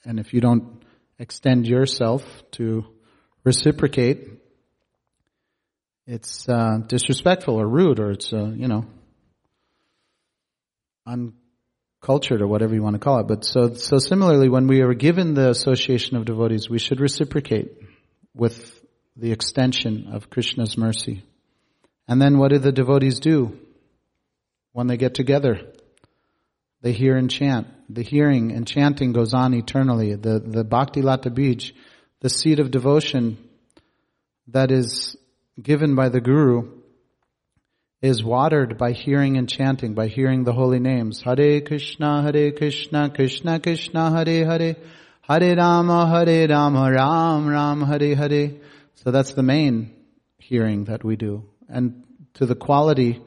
and 0.03 0.19
if 0.19 0.33
you 0.33 0.41
don't 0.41 0.83
extend 1.17 1.65
yourself 1.65 2.21
to 2.51 2.83
reciprocate, 3.45 4.27
it's 6.05 6.49
uh, 6.49 6.79
disrespectful 6.85 7.55
or 7.55 7.65
rude 7.65 8.01
or 8.01 8.11
it's 8.11 8.33
uh, 8.33 8.51
you 8.53 8.67
know 8.67 8.85
uncultured 11.07 12.41
or 12.41 12.47
whatever 12.47 12.75
you 12.75 12.83
want 12.83 12.95
to 12.95 12.99
call 12.99 13.21
it. 13.21 13.27
But 13.27 13.45
so 13.45 13.73
so 13.75 13.99
similarly, 13.99 14.49
when 14.49 14.67
we 14.67 14.81
are 14.81 14.93
given 14.93 15.33
the 15.33 15.49
association 15.49 16.17
of 16.17 16.25
devotees, 16.25 16.69
we 16.69 16.77
should 16.77 16.99
reciprocate 16.99 17.71
with 18.35 18.84
the 19.15 19.31
extension 19.31 20.07
of 20.11 20.29
Krishna's 20.29 20.77
mercy. 20.77 21.23
And 22.07 22.21
then 22.21 22.37
what 22.37 22.51
do 22.51 22.59
the 22.59 22.71
devotees 22.71 23.19
do 23.19 23.57
when 24.73 24.87
they 24.87 24.97
get 24.97 25.13
together? 25.13 25.61
They 26.81 26.91
hear 26.91 27.15
and 27.15 27.31
chant. 27.31 27.67
The 27.89 28.03
hearing 28.03 28.51
and 28.51 28.67
chanting 28.67 29.13
goes 29.13 29.33
on 29.33 29.53
eternally. 29.53 30.15
The 30.15 30.39
the 30.39 30.63
bhakti 30.63 31.01
lata 31.01 31.29
bij, 31.31 31.71
the 32.19 32.29
seed 32.29 32.59
of 32.59 32.71
devotion 32.71 33.37
that 34.49 34.71
is 34.71 35.15
given 35.59 35.95
by 35.95 36.09
the 36.09 36.21
Guru 36.21 36.69
is 38.01 38.23
watered 38.23 38.77
by 38.77 38.91
hearing 38.91 39.37
and 39.37 39.49
chanting, 39.49 39.95
by 39.95 40.07
hearing 40.07 40.43
the 40.43 40.53
holy 40.53 40.79
names. 40.79 41.21
Hare 41.21 41.61
Krishna, 41.61 42.21
Hare 42.21 42.51
Krishna, 42.51 43.09
Krishna 43.09 43.59
Krishna, 43.59 44.11
Hare 44.11 44.45
Hare, 44.45 44.75
Hare 45.21 45.55
Rama, 45.55 46.07
Hare 46.07 46.47
Rama, 46.47 46.91
Ram 46.91 47.47
Ram, 47.47 47.81
Hare 47.81 48.15
Hare. 48.15 48.51
So 48.95 49.11
that's 49.11 49.33
the 49.33 49.43
main 49.43 49.93
hearing 50.37 50.85
that 50.85 51.03
we 51.03 51.15
do. 51.15 51.43
And 51.67 52.03
to 52.35 52.45
the 52.45 52.55
quality 52.55 53.21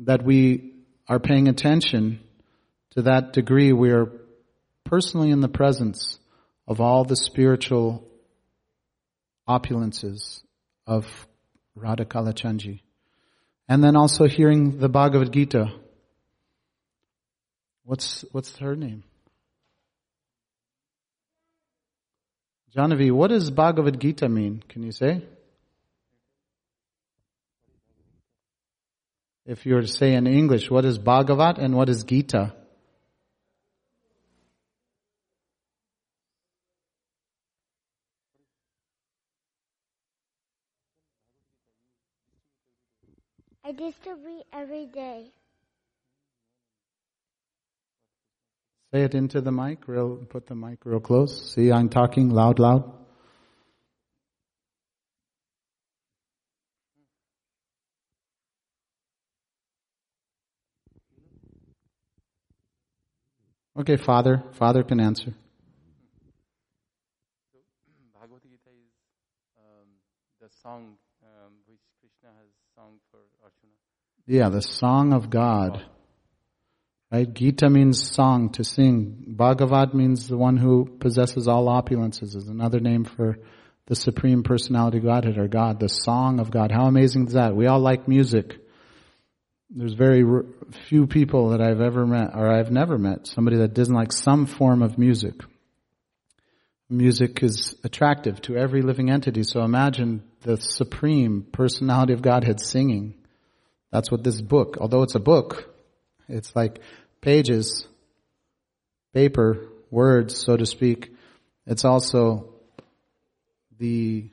that 0.00 0.22
we 0.22 0.72
are 1.08 1.18
paying 1.18 1.48
attention, 1.48 2.20
to 2.92 3.02
that 3.02 3.32
degree 3.32 3.72
we 3.72 3.90
are 3.90 4.10
personally 4.84 5.30
in 5.30 5.40
the 5.40 5.48
presence 5.48 6.18
of 6.66 6.80
all 6.80 7.04
the 7.04 7.16
spiritual 7.16 8.06
opulences 9.48 10.42
of 10.86 11.06
Radha 11.74 12.04
Kalachandji. 12.04 12.80
And 13.68 13.82
then 13.82 13.96
also 13.96 14.26
hearing 14.26 14.78
the 14.78 14.88
Bhagavad 14.88 15.32
Gita. 15.32 15.72
What's, 17.84 18.24
what's 18.32 18.56
her 18.58 18.76
name? 18.76 19.04
Janavi, 22.76 23.10
what 23.10 23.28
does 23.28 23.50
Bhagavad 23.50 23.98
Gita 23.98 24.28
mean? 24.28 24.62
Can 24.68 24.82
you 24.82 24.92
say? 24.92 25.22
If 29.46 29.64
you 29.64 29.76
were 29.76 29.80
to 29.80 29.88
say 29.88 30.12
in 30.12 30.26
English, 30.26 30.70
what 30.70 30.84
is 30.84 30.98
Bhagavat 30.98 31.56
and 31.56 31.74
what 31.74 31.88
is 31.88 32.04
Gita? 32.04 32.52
I 43.64 43.72
distribute 43.72 44.44
every 44.52 44.86
day. 44.86 45.30
Say 48.92 49.02
it 49.02 49.14
into 49.14 49.40
the 49.40 49.50
mic, 49.50 49.88
real, 49.88 50.16
put 50.16 50.46
the 50.46 50.54
mic 50.54 50.78
real 50.84 51.00
close. 51.00 51.52
See, 51.52 51.72
I'm 51.72 51.88
talking 51.88 52.30
loud, 52.30 52.60
loud. 52.60 52.92
Okay, 63.78 63.96
Father, 63.96 64.42
Father 64.52 64.82
can 64.84 65.00
answer. 65.00 65.34
So, 67.52 67.58
Bhagavad 68.14 68.42
Gita 68.42 68.70
is 68.70 68.94
um, 69.58 69.88
the 70.40 70.48
song 70.62 70.96
um, 71.22 71.52
which 71.66 71.80
Krishna 72.00 72.28
has 72.38 72.48
sung 72.74 73.00
for 73.10 73.18
Arjuna. 73.42 73.74
Yeah, 74.26 74.48
the 74.48 74.62
song 74.62 75.12
of 75.12 75.28
God. 75.28 75.84
Right? 77.10 77.32
Gita 77.32 77.70
means 77.70 78.10
song, 78.10 78.50
to 78.50 78.64
sing. 78.64 79.24
Bhagavad 79.28 79.94
means 79.94 80.26
the 80.26 80.36
one 80.36 80.56
who 80.56 80.86
possesses 80.98 81.46
all 81.46 81.66
opulences, 81.66 82.34
is 82.34 82.48
another 82.48 82.80
name 82.80 83.04
for 83.04 83.38
the 83.86 83.94
Supreme 83.94 84.42
Personality 84.42 84.98
of 84.98 85.04
Godhead, 85.04 85.38
or 85.38 85.46
God, 85.46 85.78
the 85.78 85.88
song 85.88 86.40
of 86.40 86.50
God. 86.50 86.72
How 86.72 86.86
amazing 86.86 87.28
is 87.28 87.34
that? 87.34 87.54
We 87.54 87.68
all 87.68 87.78
like 87.78 88.08
music. 88.08 88.58
There's 89.70 89.94
very 89.94 90.24
few 90.88 91.06
people 91.06 91.50
that 91.50 91.60
I've 91.60 91.80
ever 91.80 92.04
met, 92.04 92.30
or 92.34 92.50
I've 92.50 92.72
never 92.72 92.98
met, 92.98 93.28
somebody 93.28 93.58
that 93.58 93.74
doesn't 93.74 93.94
like 93.94 94.12
some 94.12 94.46
form 94.46 94.82
of 94.82 94.98
music. 94.98 95.34
Music 96.90 97.42
is 97.42 97.76
attractive 97.84 98.40
to 98.42 98.56
every 98.56 98.82
living 98.82 99.10
entity, 99.10 99.44
so 99.44 99.62
imagine 99.62 100.22
the 100.42 100.56
Supreme 100.56 101.46
Personality 101.52 102.12
of 102.12 102.22
Godhead 102.22 102.60
singing. 102.60 103.14
That's 103.92 104.10
what 104.10 104.24
this 104.24 104.40
book, 104.40 104.78
although 104.80 105.02
it's 105.02 105.14
a 105.14 105.20
book, 105.20 105.72
it's 106.28 106.54
like 106.54 106.80
pages, 107.20 107.86
paper, 109.14 109.68
words, 109.90 110.36
so 110.36 110.56
to 110.56 110.66
speak. 110.66 111.12
It's 111.66 111.84
also 111.84 112.54
the 113.78 114.30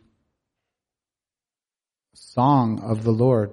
song 2.13 2.82
of 2.84 3.03
the 3.03 3.12
Lord. 3.12 3.51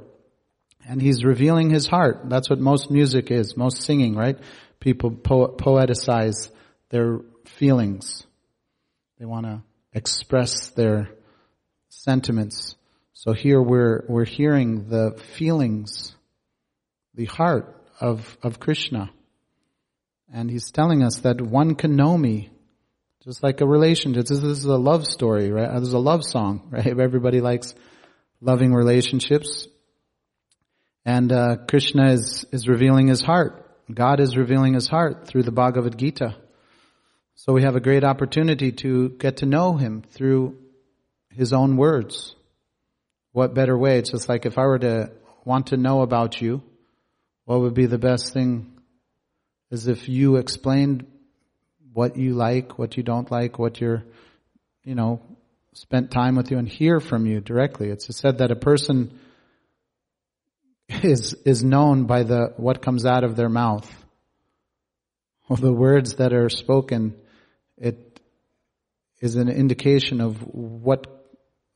And 0.88 1.00
he's 1.00 1.24
revealing 1.24 1.70
his 1.70 1.87
heart. 1.87 2.22
That's 2.24 2.48
what 2.48 2.59
most 2.59 2.90
music 2.90 3.31
is, 3.31 3.57
most 3.57 3.83
singing, 3.83 4.14
right? 4.14 4.38
People 4.81 5.11
po- 5.11 5.55
poeticize 5.57 6.50
their 6.88 7.20
feelings. 7.44 8.26
They 9.18 9.26
want 9.26 9.46
to 9.46 9.62
express 9.92 10.70
their 10.70 11.11
sentiments. 11.90 12.74
So 13.12 13.33
here 13.33 13.61
we're, 13.61 14.05
we're 14.09 14.24
hearing 14.24 14.88
the 14.88 15.20
feelings, 15.37 16.14
the 17.14 17.26
heart 17.26 17.80
of, 18.01 18.37
of 18.43 18.59
Krishna. 18.59 19.11
And 20.33 20.51
he's 20.51 20.71
telling 20.71 21.03
us 21.03 21.21
that 21.21 21.41
one 21.41 21.75
can 21.75 21.97
know 21.97 22.17
me, 22.17 22.51
just 23.25 23.43
like 23.43 23.61
a 23.61 23.67
relationship. 23.67 24.27
This 24.27 24.43
is 24.43 24.65
a 24.65 24.77
love 24.77 25.07
story, 25.07 25.51
right? 25.51 25.73
This 25.75 25.89
is 25.89 25.93
a 25.93 25.99
love 25.99 26.25
song, 26.25 26.69
right? 26.71 26.87
Everybody 26.87 27.41
likes 27.41 27.75
loving 28.41 28.73
relationships. 28.73 29.69
And 31.05 31.33
uh, 31.33 31.57
Krishna 31.69 32.13
is, 32.13 32.47
is 32.53 32.69
revealing 32.69 33.09
his 33.09 33.21
heart. 33.21 33.67
God 33.93 34.21
is 34.21 34.37
revealing 34.37 34.75
his 34.75 34.87
heart 34.87 35.27
through 35.27 35.43
the 35.43 35.53
Bhagavad 35.53 35.99
Gita. 35.99 36.37
So 37.35 37.53
we 37.53 37.63
have 37.63 37.75
a 37.75 37.81
great 37.81 38.05
opportunity 38.05 38.71
to 38.73 39.09
get 39.09 39.39
to 39.39 39.47
know 39.47 39.75
him 39.75 40.03
through 40.03 40.59
his 41.31 41.53
own 41.53 41.77
words. 41.77 42.35
What 43.33 43.55
better 43.55 43.77
way? 43.77 43.99
It's 43.99 44.11
just 44.11 44.29
like 44.29 44.47
if 44.47 44.59
I 44.59 44.63
were 44.63 44.79
to 44.81 45.11
want 45.45 45.69
to 45.69 45.77
know 45.77 46.03
about 46.03 46.41
you, 46.41 46.63
what 47.51 47.63
would 47.63 47.75
be 47.75 47.87
the 47.87 47.99
best 47.99 48.33
thing 48.33 48.71
is 49.73 49.89
if 49.89 50.09
you 50.09 50.37
explained 50.37 51.05
what 51.93 52.17
you 52.17 52.35
like, 52.35 52.79
what 52.79 52.97
you 52.97 53.03
don't 53.03 53.29
like, 53.29 53.59
what 53.59 53.81
you're, 53.81 54.05
you 54.85 54.95
know, 54.95 55.21
spent 55.73 56.13
time 56.13 56.37
with 56.37 56.53
you 56.53 56.59
and 56.59 56.69
hear 56.69 57.01
from 57.01 57.27
you 57.27 57.41
directly. 57.41 57.89
It's 57.89 58.07
said 58.17 58.39
that 58.39 58.53
a 58.53 58.55
person 58.55 59.19
is, 61.03 61.35
is 61.45 61.65
known 61.65 62.05
by 62.05 62.23
the, 62.23 62.53
what 62.57 62.83
comes 62.83 63.05
out 63.05 63.25
of 63.25 63.35
their 63.35 63.49
mouth. 63.49 63.91
Well, 65.49 65.57
the 65.57 65.73
words 65.73 66.15
that 66.19 66.33
are 66.33 66.51
spoken, 66.51 67.17
it 67.77 68.21
is 69.21 69.35
an 69.35 69.49
indication 69.49 70.21
of 70.21 70.37
what 70.55 71.09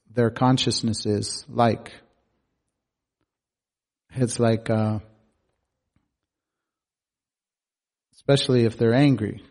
their 0.08 0.30
consciousness 0.30 1.04
is 1.04 1.44
like. 1.48 1.90
It's 4.14 4.38
like, 4.38 4.70
uh, 4.70 5.00
especially 8.26 8.64
if 8.64 8.78
they're 8.78 8.94
angry. 8.94 9.42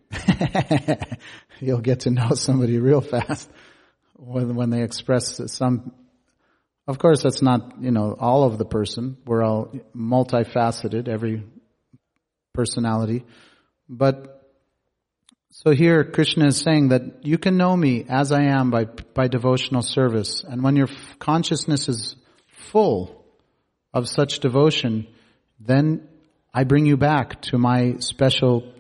You'll 1.60 1.82
get 1.82 2.02
to 2.02 2.10
know 2.10 2.32
somebody 2.32 2.80
real 2.80 3.02
fast 3.02 3.48
when, 4.16 4.56
when 4.56 4.72
they 4.72 4.82
express 4.82 5.40
some, 5.54 5.94
of 6.88 6.98
course 6.98 7.22
that's 7.22 7.44
not, 7.44 7.76
you 7.82 7.92
know, 7.92 8.16
all 8.20 8.46
of 8.46 8.58
the 8.58 8.66
person. 8.66 9.18
We're 9.28 9.44
all 9.44 9.72
multifaceted, 9.96 11.08
every 11.08 11.44
personality. 12.54 13.26
But, 13.88 14.42
so 15.52 15.70
here 15.70 16.04
Krishna 16.04 16.48
is 16.48 16.58
saying 16.58 16.90
that 16.90 17.24
you 17.24 17.38
can 17.38 17.58
know 17.58 17.78
me 17.78 18.06
as 18.10 18.32
I 18.32 18.46
am 18.46 18.72
by, 18.72 18.86
by 18.86 19.28
devotional 19.28 19.84
service. 19.84 20.44
And 20.44 20.64
when 20.64 20.76
your 20.76 20.90
consciousness 21.20 21.88
is 21.90 22.16
full 22.48 23.24
of 23.94 24.10
such 24.10 24.40
devotion, 24.40 25.08
then 25.60 26.08
I 26.54 26.66
bring 26.66 26.86
you 26.86 26.98
back 26.98 27.42
to 27.44 27.58
my 27.58 27.96
special, 27.98 28.72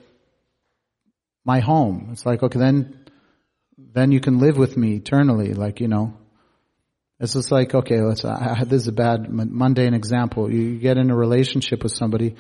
my 1.43 1.59
home. 1.59 2.09
It's 2.11 2.25
like, 2.25 2.43
okay, 2.43 2.59
then, 2.59 3.05
then 3.77 4.11
you 4.11 4.19
can 4.19 4.39
live 4.39 4.57
with 4.57 4.77
me 4.77 4.95
eternally. 4.95 5.53
Like, 5.53 5.79
you 5.79 5.87
know, 5.87 6.15
it's 7.19 7.33
just 7.33 7.51
like, 7.51 7.73
okay, 7.73 7.99
let's, 8.01 8.23
uh, 8.23 8.63
this 8.67 8.83
is 8.83 8.87
a 8.87 8.91
bad, 8.91 9.27
mundane 9.29 9.95
example. 9.95 10.51
You 10.51 10.77
get 10.77 10.97
in 10.97 11.09
a 11.09 11.15
relationship 11.15 11.81
with 11.81 11.93
somebody, 11.93 12.35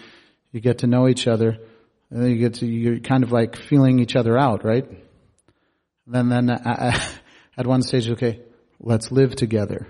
you 0.51 0.59
get 0.59 0.79
to 0.79 0.87
know 0.87 1.07
each 1.07 1.27
other, 1.27 1.57
and 2.11 2.21
then 2.21 2.29
you 2.29 2.37
get 2.37 2.55
to, 2.55 2.67
you're 2.67 2.99
kind 2.99 3.23
of 3.23 3.31
like 3.31 3.55
feeling 3.55 3.99
each 3.99 4.15
other 4.15 4.37
out, 4.37 4.63
right? 4.63 4.85
Then, 6.05 6.29
then, 6.29 6.51
uh, 6.51 6.99
at 7.57 7.65
one 7.65 7.81
stage, 7.81 8.09
okay, 8.11 8.41
let's 8.79 9.11
live 9.11 9.35
together. 9.35 9.87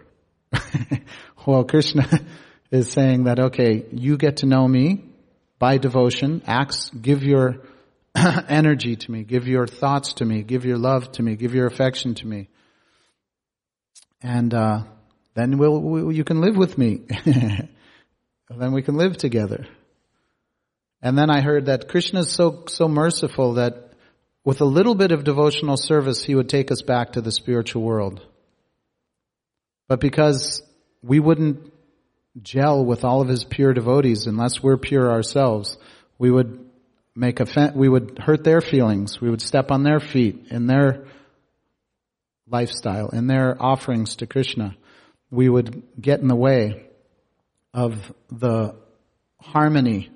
well, 1.45 1.65
Krishna 1.65 2.07
is 2.71 2.89
saying 2.89 3.25
that, 3.25 3.39
okay, 3.39 3.85
you 3.91 4.15
get 4.15 4.37
to 4.37 4.45
know 4.45 4.65
me, 4.65 5.09
by 5.63 5.77
devotion, 5.77 6.41
acts, 6.45 6.89
give 6.89 7.23
your 7.23 7.61
energy 8.49 8.97
to 8.97 9.09
me, 9.09 9.23
give 9.23 9.47
your 9.47 9.65
thoughts 9.65 10.15
to 10.15 10.25
me, 10.25 10.43
give 10.43 10.65
your 10.65 10.77
love 10.77 11.09
to 11.13 11.23
me, 11.23 11.37
give 11.37 11.55
your 11.55 11.67
affection 11.67 12.15
to 12.15 12.27
me. 12.27 12.49
And, 14.21 14.53
uh, 14.53 14.83
then 15.35 15.57
we'll, 15.57 15.79
we, 15.79 16.15
you 16.15 16.25
can 16.25 16.41
live 16.41 16.57
with 16.57 16.77
me. 16.77 17.03
then 17.25 18.73
we 18.73 18.81
can 18.81 18.95
live 18.95 19.15
together. 19.15 19.65
And 21.01 21.17
then 21.17 21.29
I 21.29 21.39
heard 21.39 21.67
that 21.67 21.87
Krishna 21.87 22.19
is 22.19 22.29
so, 22.29 22.65
so 22.67 22.89
merciful 22.89 23.53
that 23.53 23.93
with 24.43 24.59
a 24.59 24.65
little 24.65 24.95
bit 24.95 25.13
of 25.13 25.23
devotional 25.23 25.77
service, 25.77 26.21
he 26.21 26.35
would 26.35 26.49
take 26.49 26.71
us 26.71 26.81
back 26.81 27.13
to 27.13 27.21
the 27.21 27.31
spiritual 27.31 27.83
world. 27.83 28.21
But 29.87 30.01
because 30.01 30.61
we 31.01 31.21
wouldn't 31.21 31.72
gel 32.41 32.83
with 32.83 33.03
all 33.03 33.21
of 33.21 33.27
his 33.27 33.43
pure 33.43 33.73
devotees 33.73 34.27
unless 34.27 34.61
we're 34.61 34.77
pure 34.77 35.11
ourselves. 35.11 35.77
We 36.17 36.31
would 36.31 36.69
make 37.15 37.39
offense, 37.39 37.75
we 37.75 37.89
would 37.89 38.17
hurt 38.19 38.43
their 38.43 38.61
feelings. 38.61 39.21
We 39.21 39.29
would 39.29 39.41
step 39.41 39.71
on 39.71 39.83
their 39.83 39.99
feet 39.99 40.47
in 40.49 40.67
their 40.67 41.05
lifestyle, 42.47 43.09
in 43.09 43.27
their 43.27 43.61
offerings 43.61 44.17
to 44.17 44.27
Krishna. 44.27 44.75
We 45.29 45.49
would 45.49 45.83
get 45.99 46.19
in 46.19 46.27
the 46.27 46.35
way 46.35 46.87
of 47.73 48.11
the 48.29 48.75
harmony 49.39 50.09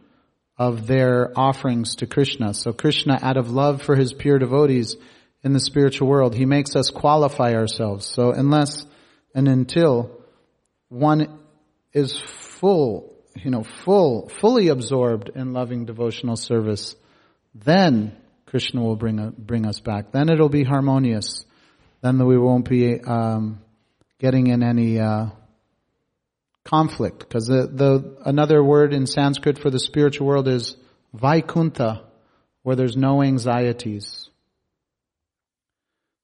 of 0.57 0.87
their 0.87 1.31
offerings 1.37 1.97
to 1.97 2.07
Krishna. 2.07 2.53
So 2.53 2.73
Krishna, 2.73 3.19
out 3.21 3.37
of 3.37 3.51
love 3.51 3.81
for 3.81 3.95
his 3.95 4.13
pure 4.13 4.39
devotees 4.39 4.95
in 5.43 5.53
the 5.53 5.59
spiritual 5.59 6.07
world, 6.07 6.35
he 6.35 6.45
makes 6.45 6.75
us 6.75 6.89
qualify 6.89 7.53
ourselves. 7.53 8.05
So 8.05 8.31
unless 8.31 8.85
and 9.35 9.47
until 9.47 10.11
one 10.89 11.39
is 11.93 12.17
full, 12.59 13.15
you 13.35 13.51
know, 13.51 13.63
full, 13.63 14.29
fully 14.41 14.67
absorbed 14.67 15.29
in 15.35 15.53
loving 15.53 15.85
devotional 15.85 16.35
service, 16.35 16.95
then 17.55 18.15
Krishna 18.45 18.81
will 18.81 18.95
bring, 18.95 19.19
a, 19.19 19.31
bring 19.31 19.65
us 19.65 19.79
back. 19.79 20.11
Then 20.11 20.29
it'll 20.29 20.49
be 20.49 20.63
harmonious. 20.63 21.45
Then 22.01 22.25
we 22.25 22.37
won't 22.37 22.69
be 22.69 22.99
um, 23.01 23.59
getting 24.19 24.47
in 24.47 24.63
any 24.63 24.99
uh, 24.99 25.27
conflict. 26.63 27.19
Because 27.19 27.47
the, 27.47 27.67
the 27.67 28.17
another 28.25 28.63
word 28.63 28.93
in 28.93 29.07
Sanskrit 29.07 29.57
for 29.57 29.69
the 29.69 29.79
spiritual 29.79 30.27
world 30.27 30.47
is 30.47 30.75
Vaikuntha, 31.13 32.03
where 32.63 32.75
there's 32.75 32.97
no 32.97 33.23
anxieties. 33.23 34.29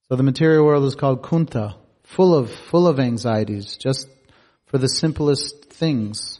So 0.09 0.15
the 0.15 0.23
material 0.23 0.65
world 0.65 0.83
is 0.83 0.95
called 0.95 1.23
Kuntha, 1.23 1.75
full 2.03 2.35
of 2.35 2.51
full 2.51 2.87
of 2.87 2.99
anxieties, 2.99 3.77
just 3.77 4.07
for 4.73 4.79
the 4.79 4.89
simplest 4.89 5.65
things. 5.65 6.39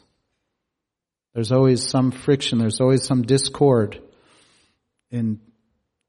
There's 1.36 1.52
always 1.52 1.88
some 1.88 2.10
friction, 2.10 2.58
there's 2.58 2.82
always 2.82 3.04
some 3.04 3.22
discord 3.22 4.02
in, 5.12 5.39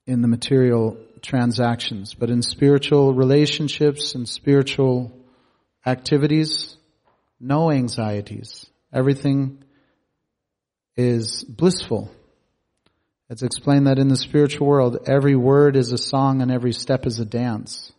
in 0.07 0.23
the 0.23 0.29
material 0.29 0.97
transactions. 1.21 2.15
But 2.15 2.31
in 2.31 2.41
spiritual 2.41 3.13
relationships 3.13 4.15
and 4.15 4.27
spiritual 4.27 5.13
activities, 5.85 6.79
no 7.39 7.71
anxieties. 7.71 8.65
Everything 8.91 9.63
is 10.97 11.45
blissful. 11.45 12.11
It's 13.29 13.43
explained 13.43 13.87
that 13.87 13.99
in 13.99 14.09
the 14.09 14.17
spiritual 14.17 14.67
world, 14.67 14.97
every 15.07 15.37
word 15.37 15.77
is 15.77 15.93
a 15.93 15.99
song 15.99 16.41
and 16.41 16.51
every 16.51 16.73
step 16.73 17.05
is 17.05 17.19
a 17.19 17.27
dance. 17.27 17.93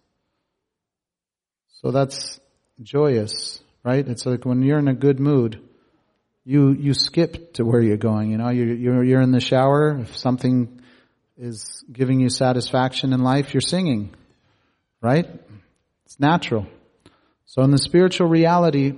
So 1.74 1.92
that's 1.92 2.40
joyous, 2.82 3.62
right? 3.86 4.06
It's 4.06 4.26
like 4.26 4.46
when 4.46 4.64
you're 4.64 4.80
in 4.80 4.88
a 4.88 4.96
good 4.96 5.20
mood, 5.20 5.62
you, 6.44 6.72
you 6.72 6.96
skip 6.96 7.54
to 7.54 7.64
where 7.64 7.82
you're 7.82 7.98
going, 7.98 8.32
you 8.32 8.38
know, 8.38 8.50
you're, 8.50 8.74
you're, 8.74 9.04
you're 9.04 9.22
in 9.22 9.32
the 9.32 9.40
shower. 9.40 10.00
If 10.00 10.18
something 10.18 10.82
is 11.38 11.84
giving 11.92 12.20
you 12.20 12.30
satisfaction 12.30 13.14
in 13.14 13.22
life, 13.22 13.54
you're 13.54 13.62
singing, 13.62 14.16
right? 15.02 15.28
It's 16.06 16.20
natural. 16.20 16.66
So 17.46 17.62
in 17.62 17.70
the 17.70 17.78
spiritual 17.78 18.28
reality, 18.28 18.94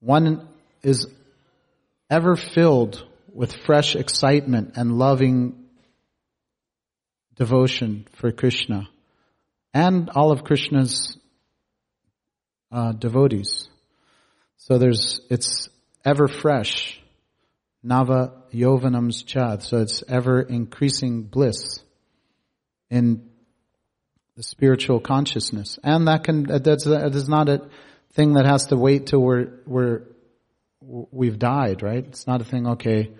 one 0.00 0.48
is 0.82 1.06
ever 2.10 2.34
filled 2.34 3.06
with 3.32 3.54
fresh 3.64 3.94
excitement 3.94 4.72
and 4.76 4.98
loving 4.98 5.66
devotion 7.36 8.06
for 8.16 8.32
Krishna 8.32 8.88
and 9.72 10.10
all 10.10 10.32
of 10.32 10.44
Krishna's 10.44 11.16
uh, 12.74 12.92
devotees. 12.92 13.68
So 14.56 14.78
there's, 14.78 15.20
it's 15.30 15.68
ever 16.04 16.26
fresh. 16.26 17.00
Nava 17.86 18.32
Yovanam's 18.52 19.22
Chad. 19.22 19.62
So 19.62 19.78
it's 19.78 20.02
ever 20.08 20.40
increasing 20.42 21.22
bliss 21.22 21.80
in 22.90 23.28
the 24.36 24.42
spiritual 24.42 24.98
consciousness. 24.98 25.78
And 25.84 26.08
that 26.08 26.24
can, 26.24 26.42
that's, 26.42 26.84
that 26.84 27.14
is 27.14 27.28
not 27.28 27.48
a 27.48 27.68
thing 28.14 28.34
that 28.34 28.46
has 28.46 28.66
to 28.66 28.76
wait 28.76 29.06
till 29.06 29.20
we're, 29.20 29.60
we're, 29.66 30.02
we've 30.80 31.38
died, 31.38 31.82
right? 31.82 32.04
It's 32.04 32.26
not 32.26 32.40
a 32.40 32.44
thing, 32.44 32.66
okay, 32.66 33.12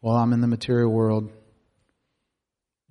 well, 0.00 0.16
I'm 0.16 0.32
in 0.32 0.40
the 0.40 0.46
material 0.46 0.90
world. 0.90 1.30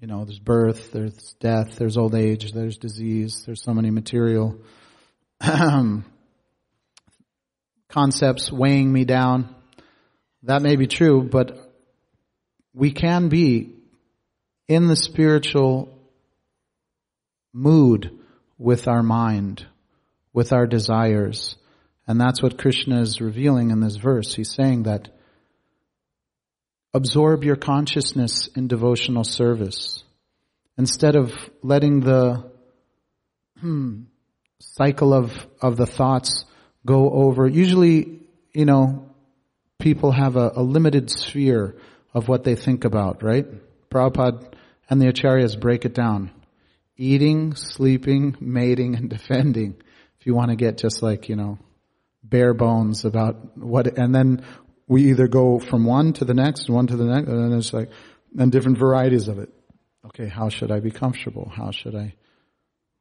You 0.02 0.08
know, 0.08 0.26
there's 0.26 0.40
birth, 0.40 0.92
there's 0.92 1.36
death, 1.40 1.76
there's 1.78 1.98
old 1.98 2.16
age, 2.16 2.52
there's 2.52 2.78
disease, 2.78 3.44
there's 3.46 3.64
so 3.64 3.74
many 3.74 3.90
material 3.90 4.60
concepts 7.90 8.52
weighing 8.52 8.92
me 8.92 9.06
down. 9.06 9.56
That 10.44 10.62
may 10.62 10.76
be 10.76 10.88
true, 10.88 11.24
but 11.24 11.58
we 12.74 12.92
can 12.92 13.30
be 13.30 13.74
in 14.68 14.88
the 14.88 14.96
spiritual 14.96 15.90
mood 17.54 18.20
with 18.58 18.88
our 18.88 19.04
mind, 19.04 19.66
with 20.34 20.54
our 20.54 20.68
desires. 20.68 21.56
And 22.08 22.20
that's 22.20 22.42
what 22.42 22.58
Krishna 22.58 23.02
is 23.02 23.22
revealing 23.22 23.72
in 23.72 23.80
this 23.80 23.96
verse. 23.96 24.34
He's 24.34 24.54
saying 24.54 24.84
that 24.84 25.10
absorb 26.94 27.44
your 27.44 27.56
consciousness 27.56 28.48
in 28.56 28.68
devotional 28.68 29.24
service. 29.24 30.04
Instead 30.78 31.16
of 31.16 31.32
letting 31.62 32.00
the 32.00 32.52
hmm, 33.60 34.02
cycle 34.60 35.14
of, 35.14 35.32
of 35.62 35.78
the 35.78 35.86
thoughts 35.86 36.46
go 36.86 37.10
over, 37.10 37.48
usually, 37.48 38.20
you 38.54 38.66
know, 38.66 39.10
people 39.80 40.12
have 40.12 40.36
a, 40.36 40.52
a 40.56 40.62
limited 40.62 41.10
sphere 41.10 41.76
of 42.14 42.28
what 42.28 42.44
they 42.44 42.56
think 42.56 42.86
about, 42.86 43.24
right? 43.24 43.46
Prabhupada 43.90 44.52
and 44.90 45.02
the 45.02 45.08
Acharyas 45.08 45.60
break 45.60 45.86
it 45.86 45.94
down. 45.94 46.32
Eating, 46.98 47.56
sleeping, 47.56 48.36
mating, 48.40 48.96
and 48.96 49.10
defending. 49.18 49.76
If 50.20 50.26
you 50.26 50.36
want 50.36 50.50
to 50.50 50.56
get 50.56 50.78
just 50.78 51.02
like, 51.02 51.30
you 51.30 51.36
know, 51.36 51.60
bare 52.24 52.54
bones 52.54 53.06
about 53.06 53.58
what, 53.58 53.98
and 53.98 54.14
then 54.14 54.44
we 54.88 55.12
either 55.12 55.28
go 55.28 55.60
from 55.60 55.86
one 55.86 56.14
to 56.14 56.26
the 56.26 56.34
next, 56.34 56.70
one 56.70 56.88
to 56.88 56.98
the 56.98 57.06
next, 57.06 57.30
and 57.30 57.52
then 57.52 57.58
it's 57.58 57.74
like, 57.74 57.90
and 58.38 58.52
different 58.52 58.78
varieties 58.78 59.28
of 59.28 59.40
it. 59.40 59.50
Okay, 60.08 60.28
how 60.28 60.50
should 60.50 60.72
I 60.72 60.80
be 60.80 60.92
comfortable? 60.92 61.52
How 61.56 61.72
should 61.72 61.96
I, 61.96 62.16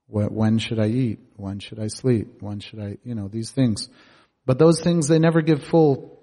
when 0.08 0.58
should 0.58 0.78
I 0.78 0.86
eat? 0.86 1.20
When 1.36 1.58
should 1.60 1.78
I 1.78 1.88
sleep? 1.88 2.40
When 2.40 2.60
should 2.60 2.80
I, 2.80 2.96
you 3.04 3.14
know, 3.14 3.28
these 3.28 3.50
things. 3.50 3.88
But 4.46 4.58
those 4.58 4.80
things, 4.80 5.08
they 5.08 5.18
never 5.18 5.42
give 5.42 5.62
full 5.64 6.18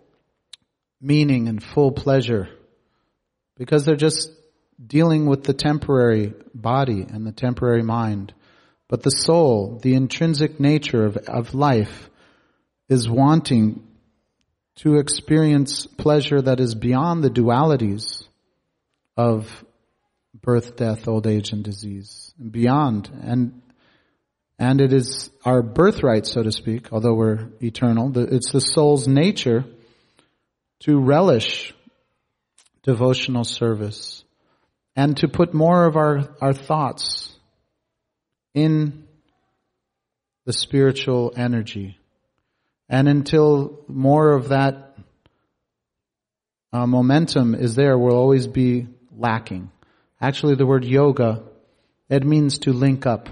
meaning 0.99 1.47
and 1.47 1.63
full 1.63 1.91
pleasure 1.91 2.49
because 3.57 3.85
they're 3.85 3.95
just 3.95 4.31
dealing 4.83 5.27
with 5.27 5.43
the 5.43 5.53
temporary 5.53 6.33
body 6.53 7.05
and 7.07 7.25
the 7.25 7.31
temporary 7.31 7.83
mind. 7.83 8.33
But 8.87 9.03
the 9.03 9.11
soul, 9.11 9.79
the 9.81 9.93
intrinsic 9.93 10.59
nature 10.59 11.05
of, 11.05 11.17
of 11.17 11.53
life 11.53 12.09
is 12.89 13.09
wanting 13.09 13.87
to 14.77 14.97
experience 14.97 15.85
pleasure 15.85 16.41
that 16.41 16.59
is 16.59 16.75
beyond 16.75 17.23
the 17.23 17.29
dualities 17.29 18.25
of 19.15 19.63
birth, 20.41 20.75
death, 20.75 21.07
old 21.07 21.27
age, 21.27 21.51
and 21.51 21.63
disease. 21.63 22.33
And 22.37 22.51
beyond. 22.51 23.09
And, 23.23 23.61
and 24.57 24.79
it 24.79 24.93
is 24.93 25.29
our 25.43 25.61
birthright, 25.61 26.25
so 26.25 26.43
to 26.43 26.51
speak, 26.51 26.91
although 26.91 27.13
we're 27.13 27.49
eternal. 27.61 28.17
It's 28.17 28.51
the 28.51 28.59
soul's 28.59 29.07
nature 29.07 29.65
to 30.81 30.99
relish 30.99 31.73
devotional 32.83 33.43
service 33.43 34.23
and 34.95 35.17
to 35.17 35.27
put 35.27 35.53
more 35.53 35.85
of 35.85 35.97
our, 35.97 36.29
our 36.39 36.53
thoughts 36.53 37.35
in 38.53 39.05
the 40.45 40.53
spiritual 40.53 41.33
energy. 41.35 41.97
And 42.87 43.09
until 43.09 43.83
more 43.87 44.33
of 44.33 44.49
that 44.49 44.95
uh, 46.71 46.85
momentum 46.85 47.55
is 47.55 47.75
there, 47.75 47.97
we'll 47.97 48.15
always 48.15 48.47
be 48.47 48.87
lacking. 49.11 49.71
Actually, 50.21 50.55
the 50.55 50.65
word 50.65 50.85
yoga, 50.85 51.43
it 52.09 52.23
means 52.23 52.59
to 52.59 52.71
link 52.71 53.05
up. 53.05 53.29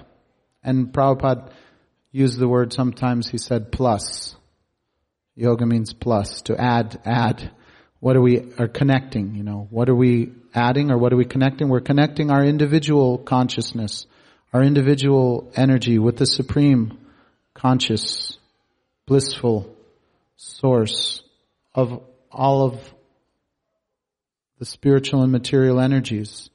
And 0.64 0.94
Prabhupada 0.94 1.52
used 2.12 2.40
the 2.40 2.48
word 2.48 2.72
sometimes, 2.72 3.28
he 3.28 3.38
said 3.38 3.72
plus. 3.72 4.36
Yoga 5.36 5.66
means 5.66 5.94
plus, 5.94 6.44
to 6.44 6.60
add, 6.60 7.02
add. 7.06 7.52
What 8.00 8.16
are 8.16 8.22
we, 8.22 8.54
are 8.60 8.68
connecting, 8.68 9.36
you 9.36 9.44
know, 9.44 9.68
what 9.72 9.90
are 9.90 9.96
we 9.96 10.32
adding 10.54 10.92
or 10.92 10.98
what 10.98 11.12
are 11.12 11.18
we 11.18 11.26
connecting? 11.26 11.70
We're 11.70 11.80
connecting 11.80 12.30
our 12.30 12.44
individual 12.44 13.18
consciousness, 13.18 14.06
our 14.54 14.62
individual 14.62 15.52
energy 15.56 15.98
with 16.00 16.18
the 16.18 16.26
supreme 16.26 17.00
conscious, 17.54 18.38
blissful 19.06 19.76
source 20.36 21.24
of 21.74 22.04
all 22.32 22.66
of 22.66 22.94
the 24.60 24.66
spiritual 24.66 25.24
and 25.24 25.32
material 25.32 25.80
energies 25.80 26.50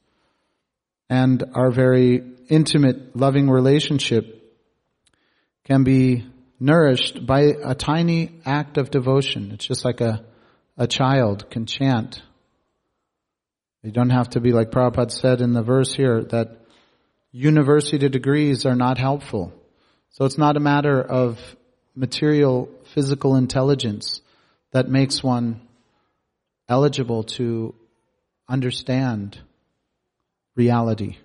and 1.08 1.42
our 1.54 1.70
very 1.70 2.22
intimate, 2.48 3.16
loving 3.16 3.48
relationship 3.48 4.34
can 5.64 5.84
be 5.84 6.24
nourished 6.60 7.24
by 7.26 7.52
a 7.64 7.74
tiny 7.74 8.40
act 8.44 8.78
of 8.78 8.90
devotion. 8.90 9.52
It's 9.52 9.66
just 9.66 9.84
like 9.84 10.00
a, 10.00 10.24
a 10.76 10.86
child 10.86 11.50
can 11.50 11.66
chant. 11.66 12.22
You 13.82 13.92
don't 13.92 14.10
have 14.10 14.30
to 14.30 14.40
be 14.40 14.52
like 14.52 14.70
Prabhupada 14.70 15.10
said 15.10 15.40
in 15.40 15.52
the 15.52 15.62
verse 15.62 15.94
here 15.94 16.24
that 16.24 16.58
university 17.32 18.08
degrees 18.08 18.66
are 18.66 18.74
not 18.74 18.98
helpful. 18.98 19.52
So 20.10 20.24
it's 20.24 20.38
not 20.38 20.56
a 20.56 20.60
matter 20.60 21.00
of 21.00 21.38
material 21.94 22.68
physical 22.94 23.36
intelligence 23.36 24.20
that 24.72 24.88
makes 24.88 25.22
one 25.22 25.60
eligible 26.68 27.24
to 27.24 27.74
understand 28.48 29.38
reality. 30.58 31.16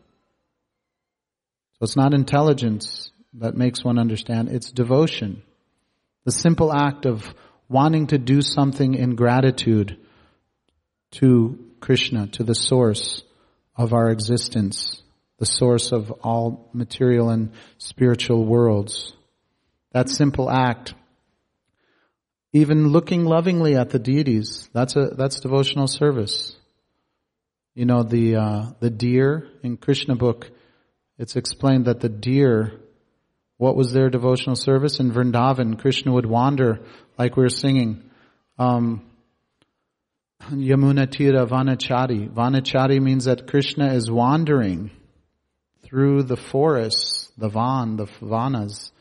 So 1.73 1.79
it's 1.81 1.97
not 1.97 2.13
intelligence 2.13 3.11
that 3.33 3.57
makes 3.57 3.83
one 3.83 3.97
understand, 3.97 4.49
it's 4.49 4.71
devotion. 4.71 5.41
The 6.23 6.31
simple 6.31 6.71
act 6.71 7.05
of 7.05 7.33
wanting 7.67 8.07
to 8.07 8.19
do 8.19 8.43
something 8.43 8.93
in 8.93 9.15
gratitude 9.15 9.97
to 11.13 11.59
Krishna, 11.79 12.27
to 12.27 12.43
the 12.43 12.53
source 12.53 13.23
of 13.75 13.91
our 13.91 14.11
existence, 14.11 15.01
the 15.39 15.47
source 15.47 15.91
of 15.91 16.11
all 16.23 16.69
material 16.71 17.29
and 17.29 17.51
spiritual 17.79 18.45
worlds. 18.45 19.13
That 19.93 20.09
simple 20.09 20.49
act, 20.49 20.93
even 22.53 22.89
looking 22.89 23.25
lovingly 23.25 23.75
at 23.75 23.89
the 23.89 23.99
deities, 23.99 24.69
that's 24.73 24.95
a, 24.95 25.07
that's 25.17 25.39
devotional 25.39 25.87
service. 25.87 26.52
You 27.75 27.85
know, 27.85 28.03
the, 28.03 28.35
uh, 28.35 28.65
the 28.81 28.91
deer 28.91 29.47
in 29.63 29.77
Krishna 29.77 30.15
book, 30.15 30.51
it's 31.17 31.35
explained 31.35 31.85
that 31.85 32.01
the 32.01 32.09
deer, 32.09 32.79
what 33.57 33.75
was 33.75 33.93
their 33.93 34.11
devotional 34.11 34.55
service? 34.55 34.99
In 34.99 35.11
Vrindavan, 35.11 35.79
Krishna 35.79 36.11
would 36.11 36.27
wander, 36.27 36.81
like 37.17 37.35
we 37.35 37.41
were 37.41 37.49
singing, 37.49 38.03
um, 38.59 39.09
Yamuna 40.51 41.09
Tira 41.09 41.47
Vanachari. 41.47 42.29
Vanachari 42.29 43.01
means 43.01 43.25
that 43.25 43.47
Krishna 43.47 43.93
is 43.93 44.11
wandering 44.11 44.91
through 45.81 46.23
the 46.23 46.37
forests, 46.37 47.31
the 47.37 47.49
Van, 47.49 47.95
the 47.95 48.05
Vanas, 48.21 48.91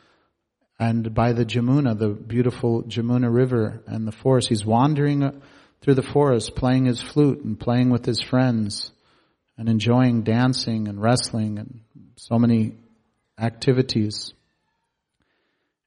and 0.79 1.13
by 1.15 1.33
the 1.35 1.45
Jamuna, 1.45 1.99
the 1.99 2.09
beautiful 2.09 2.85
Jamuna 2.85 3.33
river 3.33 3.83
and 3.87 4.07
the 4.07 4.13
forest. 4.13 4.49
He's 4.49 4.65
wandering 4.65 5.43
through 5.83 5.95
the 5.95 6.03
forest 6.03 6.55
playing 6.55 6.87
his 6.87 7.03
flute 7.03 7.41
and 7.43 7.59
playing 7.59 7.91
with 7.91 8.07
his 8.07 8.21
friends 8.21 8.91
and 9.59 9.69
enjoying 9.69 10.23
dancing 10.23 10.89
and 10.89 11.03
wrestling 11.03 11.59
and 11.59 11.81
so 12.17 12.39
many 12.39 12.77
activities. 13.39 14.33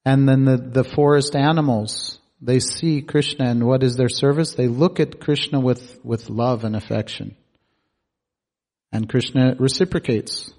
And 0.03 0.27
then 0.27 0.45
the, 0.45 0.57
the 0.57 0.83
forest 0.83 1.35
animals, 1.35 2.19
they 2.41 2.59
see 2.59 3.01
Krishna 3.01 3.45
and 3.49 3.65
what 3.65 3.83
is 3.83 3.95
their 3.95 4.09
service? 4.09 4.53
They 4.53 4.67
look 4.67 4.99
at 4.99 5.19
Krishna 5.19 5.59
with, 5.59 5.99
with 6.03 6.29
love 6.29 6.63
and 6.63 6.75
affection. 6.75 7.35
And 8.91 9.09
Krishna 9.09 9.55
reciprocates. 9.57 10.53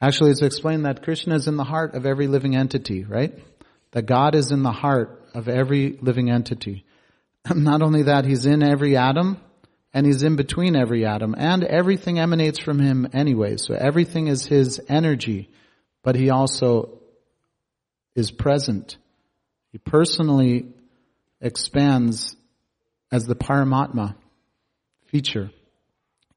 Actually, 0.00 0.30
it's 0.30 0.42
explained 0.42 0.86
that 0.86 1.02
Krishna 1.02 1.34
is 1.34 1.46
in 1.48 1.56
the 1.56 1.64
heart 1.64 1.94
of 1.94 2.06
every 2.06 2.26
living 2.26 2.56
entity, 2.56 3.04
right? 3.04 3.38
That 3.90 4.06
God 4.06 4.34
is 4.34 4.50
in 4.50 4.62
the 4.62 4.72
heart 4.72 5.28
of 5.34 5.48
every 5.48 5.98
living 6.00 6.30
entity. 6.30 6.84
Not 7.54 7.82
only 7.82 8.04
that, 8.04 8.24
He's 8.24 8.46
in 8.46 8.62
every 8.62 8.96
atom, 8.96 9.40
and 9.92 10.06
He's 10.06 10.22
in 10.22 10.36
between 10.36 10.76
every 10.76 11.06
atom, 11.06 11.34
and 11.36 11.64
everything 11.64 12.18
emanates 12.18 12.58
from 12.58 12.78
Him 12.78 13.08
anyway. 13.12 13.56
So 13.56 13.74
everything 13.74 14.28
is 14.28 14.46
His 14.46 14.80
energy, 14.88 15.50
but 16.02 16.16
He 16.16 16.30
also 16.30 17.00
is 18.14 18.30
present. 18.30 18.96
He 19.72 19.78
personally 19.78 20.68
expands 21.40 22.36
as 23.12 23.24
the 23.24 23.34
Paramatma 23.34 24.14
feature 25.06 25.50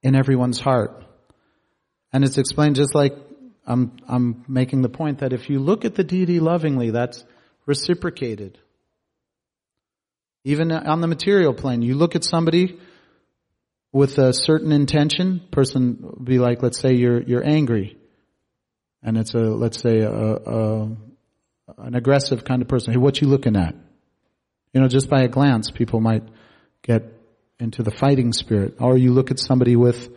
in 0.02 0.16
everyone's 0.16 0.60
heart. 0.60 1.04
And 2.12 2.24
it's 2.24 2.38
explained 2.38 2.76
just 2.76 2.94
like 2.94 3.16
I'm, 3.66 3.94
I'm 4.08 4.44
making 4.48 4.82
the 4.82 4.90
point 4.90 5.20
that 5.20 5.34
if 5.34 5.50
you 5.50 5.60
look 5.60 5.86
at 5.86 5.96
the 5.96 6.04
deity 6.04 6.40
lovingly, 6.40 6.92
that's 6.92 7.24
reciprocated. 7.66 8.60
Even 10.44 10.72
on 10.72 11.02
the 11.02 11.08
material 11.08 11.54
plane, 11.54 11.82
you 11.82 11.96
look 11.96 12.16
at 12.16 12.24
somebody 12.24 12.80
with 13.94 14.18
a 14.18 14.34
certain 14.34 14.72
intention, 14.72 15.42
person 15.52 16.18
be 16.24 16.40
like, 16.40 16.62
let's 16.62 16.80
say 16.80 16.94
you're, 16.94 17.22
you're 17.22 17.48
angry. 17.48 17.98
And 19.02 19.18
it's 19.18 19.34
a, 19.34 19.40
let's 19.40 19.80
say 19.80 20.00
a, 20.00 20.12
a, 20.12 20.84
an 21.78 21.96
aggressive 21.96 22.44
kind 22.44 22.62
of 22.62 22.68
person. 22.68 22.94
Hey, 22.94 22.98
what 22.98 23.22
you 23.22 23.28
looking 23.28 23.56
at? 23.56 23.76
You 24.74 24.82
know, 24.82 24.88
just 24.88 25.10
by 25.10 25.22
a 25.22 25.28
glance, 25.28 25.70
people 25.70 26.00
might 26.00 26.24
get 26.82 27.04
into 27.60 27.84
the 27.84 27.92
fighting 27.92 28.34
spirit. 28.34 28.76
Or 28.80 28.98
you 28.98 29.14
look 29.14 29.32
at 29.32 29.40
somebody 29.40 29.76
with 29.76 30.10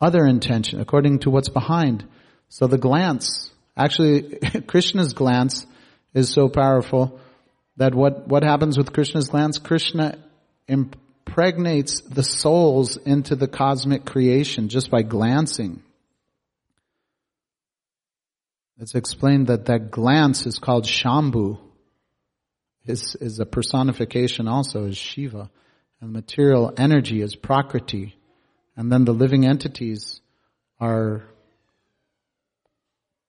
other 0.00 0.26
intention, 0.26 0.80
according 0.80 1.20
to 1.20 1.30
what's 1.30 1.48
behind. 1.48 2.06
So 2.48 2.66
the 2.66 2.78
glance, 2.78 3.50
actually, 3.76 4.38
Krishna's 4.66 5.14
glance 5.14 5.66
is 6.12 6.30
so 6.30 6.48
powerful 6.48 7.18
that 7.76 7.94
what, 7.94 8.28
what 8.28 8.42
happens 8.42 8.76
with 8.76 8.92
Krishna's 8.92 9.28
glance? 9.28 9.58
Krishna 9.58 10.18
impregnates 10.68 12.02
the 12.02 12.22
souls 12.22 12.96
into 12.96 13.36
the 13.36 13.48
cosmic 13.48 14.04
creation 14.04 14.68
just 14.68 14.90
by 14.90 15.02
glancing. 15.02 15.82
It's 18.78 18.94
explained 18.94 19.46
that 19.46 19.66
that 19.66 19.90
glance 19.90 20.46
is 20.46 20.58
called 20.58 20.84
Shambhu. 20.84 21.58
Is, 22.84 23.16
is 23.20 23.38
a 23.38 23.46
personification 23.46 24.48
also 24.48 24.86
is 24.86 24.98
Shiva. 24.98 25.50
And 26.00 26.12
material 26.12 26.74
energy 26.76 27.22
is 27.22 27.36
Prakriti. 27.36 28.16
And 28.76 28.90
then 28.90 29.04
the 29.04 29.12
living 29.12 29.46
entities 29.46 30.20
are 30.80 31.22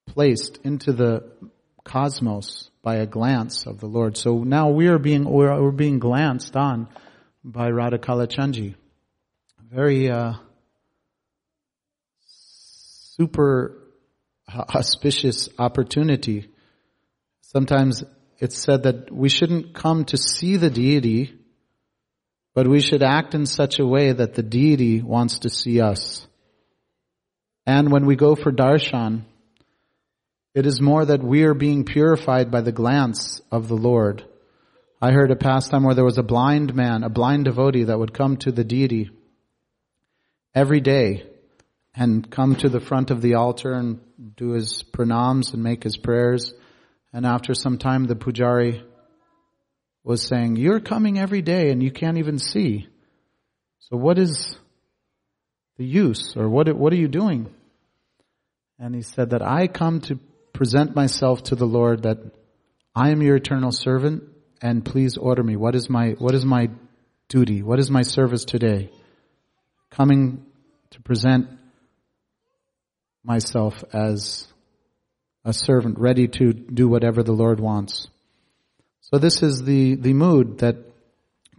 placed 0.07 0.57
into 0.63 0.91
the 0.91 1.29
cosmos 1.83 2.71
by 2.83 2.97
a 2.97 3.07
glance 3.07 3.65
of 3.65 3.79
the 3.79 3.87
Lord. 3.87 4.17
So 4.17 4.43
now 4.43 4.69
we 4.69 4.87
are 4.87 4.99
being, 4.99 5.23
we're, 5.23 5.71
being 5.71 5.99
glanced 5.99 6.55
on 6.55 6.89
by 7.43 7.69
Radha 7.69 7.97
Kalachandji. 7.97 8.75
Very, 9.71 10.11
uh, 10.11 10.33
super 13.15 13.77
auspicious 14.49 15.49
opportunity. 15.57 16.49
Sometimes 17.41 18.03
it's 18.39 18.57
said 18.57 18.83
that 18.83 19.11
we 19.11 19.29
shouldn't 19.29 19.73
come 19.73 20.05
to 20.05 20.17
see 20.17 20.57
the 20.57 20.69
deity, 20.69 21.33
but 22.53 22.67
we 22.67 22.81
should 22.81 23.03
act 23.03 23.33
in 23.33 23.45
such 23.45 23.79
a 23.79 23.85
way 23.85 24.11
that 24.11 24.33
the 24.33 24.43
deity 24.43 25.01
wants 25.01 25.39
to 25.39 25.49
see 25.49 25.79
us. 25.79 26.27
And 27.65 27.91
when 27.91 28.05
we 28.05 28.15
go 28.15 28.35
for 28.35 28.51
darshan, 28.51 29.23
it 30.53 30.65
is 30.65 30.79
more 30.79 31.03
that 31.03 31.23
we 31.23 31.43
are 31.43 31.53
being 31.55 31.83
purified 31.83 32.51
by 32.51 32.61
the 32.61 32.71
glance 32.71 33.41
of 33.51 33.67
the 33.67 33.75
Lord. 33.75 34.23
I 35.01 35.11
heard 35.11 35.31
a 35.31 35.35
pastime 35.35 35.83
where 35.83 35.95
there 35.95 36.05
was 36.05 36.17
a 36.17 36.23
blind 36.23 36.75
man, 36.75 37.03
a 37.03 37.09
blind 37.09 37.45
devotee 37.45 37.85
that 37.85 37.97
would 37.97 38.13
come 38.13 38.37
to 38.37 38.51
the 38.51 38.63
deity 38.63 39.09
every 40.53 40.79
day 40.79 41.25
and 41.95 42.29
come 42.29 42.55
to 42.57 42.69
the 42.69 42.79
front 42.79 43.11
of 43.11 43.21
the 43.21 43.35
altar 43.35 43.73
and 43.73 43.99
do 44.35 44.51
his 44.51 44.83
pranams 44.83 45.53
and 45.53 45.63
make 45.63 45.83
his 45.83 45.97
prayers. 45.97 46.53
And 47.11 47.25
after 47.25 47.53
some 47.53 47.77
time, 47.77 48.05
the 48.05 48.15
pujari 48.15 48.83
was 50.03 50.21
saying, 50.21 50.55
you're 50.55 50.79
coming 50.79 51.19
every 51.19 51.41
day 51.41 51.69
and 51.69 51.81
you 51.81 51.91
can't 51.91 52.17
even 52.17 52.39
see. 52.39 52.87
So 53.79 53.97
what 53.97 54.17
is 54.17 54.55
the 55.77 55.85
use 55.85 56.35
or 56.35 56.47
what, 56.47 56.71
what 56.75 56.93
are 56.93 56.97
you 56.97 57.07
doing? 57.07 57.53
And 58.79 58.93
he 58.95 59.01
said 59.01 59.31
that 59.31 59.41
I 59.41 59.67
come 59.67 60.01
to 60.01 60.19
present 60.53 60.95
myself 60.95 61.43
to 61.43 61.55
the 61.55 61.65
Lord 61.65 62.03
that 62.03 62.19
I 62.95 63.09
am 63.09 63.21
your 63.21 63.35
eternal 63.35 63.71
servant 63.71 64.23
and 64.61 64.85
please 64.85 65.17
order 65.17 65.43
me. 65.43 65.55
What 65.55 65.75
is 65.75 65.89
my, 65.89 66.11
what 66.11 66.35
is 66.35 66.45
my 66.45 66.69
duty? 67.27 67.63
What 67.63 67.79
is 67.79 67.89
my 67.89 68.03
service 68.03 68.45
today? 68.45 68.91
Coming 69.91 70.45
to 70.91 71.01
present 71.01 71.47
myself 73.23 73.83
as 73.91 74.47
a 75.43 75.53
servant 75.53 75.97
ready 75.99 76.27
to 76.27 76.53
do 76.53 76.87
whatever 76.87 77.23
the 77.23 77.33
Lord 77.33 77.59
wants. 77.59 78.07
So 79.01 79.17
this 79.17 79.43
is 79.43 79.63
the, 79.63 79.95
the 79.95 80.13
mood 80.13 80.59
that 80.59 80.77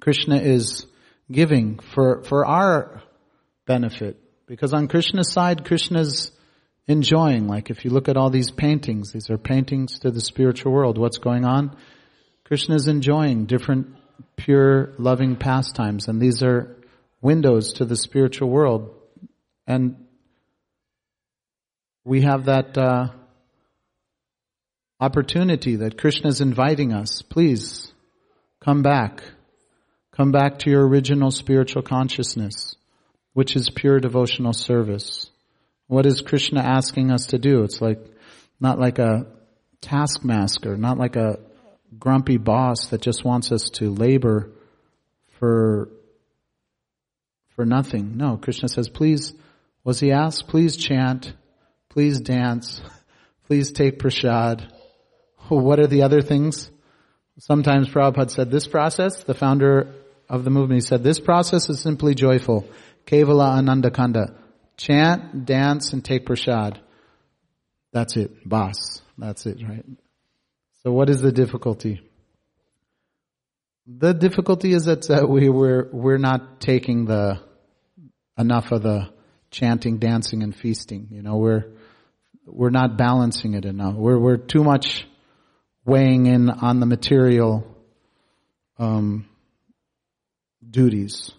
Krishna 0.01 0.37
is 0.37 0.87
giving 1.31 1.79
for, 1.79 2.23
for 2.23 2.47
our 2.47 3.03
benefit. 3.67 4.19
Because 4.47 4.73
on 4.73 4.89
Krishna's 4.89 5.33
side, 5.33 5.65
Krishna's 5.65 6.31
enjoying. 6.87 7.47
Like 7.49 7.71
if 7.71 7.85
you 7.85 7.91
look 7.91 8.09
at 8.09 8.17
all 8.17 8.31
these 8.31 8.51
paintings, 8.51 9.13
these 9.13 9.31
are 9.31 9.39
paintings 9.39 10.01
to 10.01 10.11
the 10.11 10.21
spiritual 10.21 10.73
world. 10.73 10.99
What's 10.99 11.19
going 11.19 11.45
on? 11.45 11.77
Krishna 12.45 12.75
is 12.75 12.89
enjoying 12.89 13.47
different 13.47 13.97
pure 14.37 14.93
loving 14.99 15.37
pastimes 15.37 16.09
and 16.09 16.21
these 16.21 16.43
are 16.43 16.77
windows 17.21 17.75
to 17.75 17.85
the 17.85 17.97
spiritual 17.97 18.51
world. 18.51 18.95
And 19.67 19.97
we 22.05 22.21
have 22.21 22.45
that 22.47 22.77
uh, 22.77 23.09
opportunity 25.01 25.77
that 25.77 25.97
Krishna 25.99 26.29
is 26.29 26.43
inviting 26.43 26.93
us. 26.93 27.23
Please 27.23 27.91
come 28.63 28.83
back. 28.83 29.23
Come 30.15 30.31
back 30.31 30.61
to 30.61 30.71
your 30.71 30.87
original 30.87 31.31
spiritual 31.31 31.83
consciousness, 31.83 32.77
which 33.33 33.57
is 33.57 33.71
pure 33.71 33.99
devotional 34.01 34.53
service. 34.53 35.31
What 35.95 36.07
is 36.07 36.23
Krishna 36.23 36.59
asking 36.59 37.13
us 37.13 37.27
to 37.27 37.39
do? 37.39 37.63
It's 37.63 37.81
like, 37.81 38.05
not 38.59 38.81
like 38.81 38.99
a 38.99 39.29
taskmaster, 39.81 40.77
not 40.77 40.99
like 40.99 41.15
a 41.15 41.39
grumpy 41.97 42.37
boss 42.37 42.89
that 42.89 43.01
just 43.01 43.25
wants 43.25 43.53
us 43.53 43.71
to 43.75 43.95
labor 43.95 44.51
for, 45.39 45.91
for 47.55 47.65
nothing. 47.65 48.17
No, 48.17 48.39
Krishna 48.39 48.67
says, 48.69 48.89
please, 48.89 49.35
was 49.85 50.01
he 50.01 50.11
asked, 50.11 50.49
please 50.49 50.77
chant, 50.77 51.33
please 51.91 52.21
dance, 52.21 52.83
please 53.47 53.71
take 53.71 54.01
prasad. 54.01 54.73
What 55.49 55.79
are 55.79 55.87
the 55.87 56.03
other 56.03 56.23
things? 56.23 56.73
Sometimes 57.39 57.89
Prabhupada 57.89 58.33
said 58.33 58.51
this 58.51 58.67
process, 58.67 59.23
the 59.23 59.35
founder 59.35 59.95
of 60.29 60.43
the 60.43 60.51
movement, 60.51 60.83
he 60.83 60.87
said 60.89 61.05
this 61.05 61.21
process 61.21 61.69
is 61.69 61.81
simply 61.81 62.17
joyful. 62.17 62.67
Kevala 63.07 63.59
Ananda 63.59 63.93
Kanda. 63.93 64.44
Chant, 64.77 65.45
dance, 65.45 65.93
and 65.93 66.05
take 66.05 66.27
prasad. 66.27 66.81
That's 67.93 68.17
it. 68.17 68.49
Bas. 68.49 69.03
That's 69.17 69.47
it, 69.47 69.63
right? 69.67 69.85
So 70.83 70.93
what 70.93 71.09
is 71.09 71.21
the 71.21 71.33
difficulty? 71.33 72.01
The 73.87 74.13
difficulty 74.13 74.73
is 74.73 74.87
that 74.87 75.09
uh, 75.11 75.27
we, 75.27 75.49
we're, 75.49 75.89
we're 75.93 76.19
not 76.19 76.61
taking 76.61 77.05
the, 77.05 77.41
enough 78.37 78.73
of 78.73 78.83
the 78.83 79.11
chanting, 79.51 79.99
dancing, 79.99 80.43
and 80.43 80.55
feasting. 80.55 81.09
You 81.11 81.23
know, 81.23 81.37
we're, 81.37 81.65
we're 82.47 82.71
not 82.71 82.99
balancing 82.99 83.55
it 83.55 83.65
enough. 83.65 83.95
We're, 83.95 84.19
we're 84.19 84.37
too 84.39 84.65
much 84.65 85.07
weighing 85.85 86.27
in 86.27 86.51
on 86.51 86.81
the 86.81 86.87
material, 86.87 87.65
um, 88.79 89.29
duties 90.69 91.31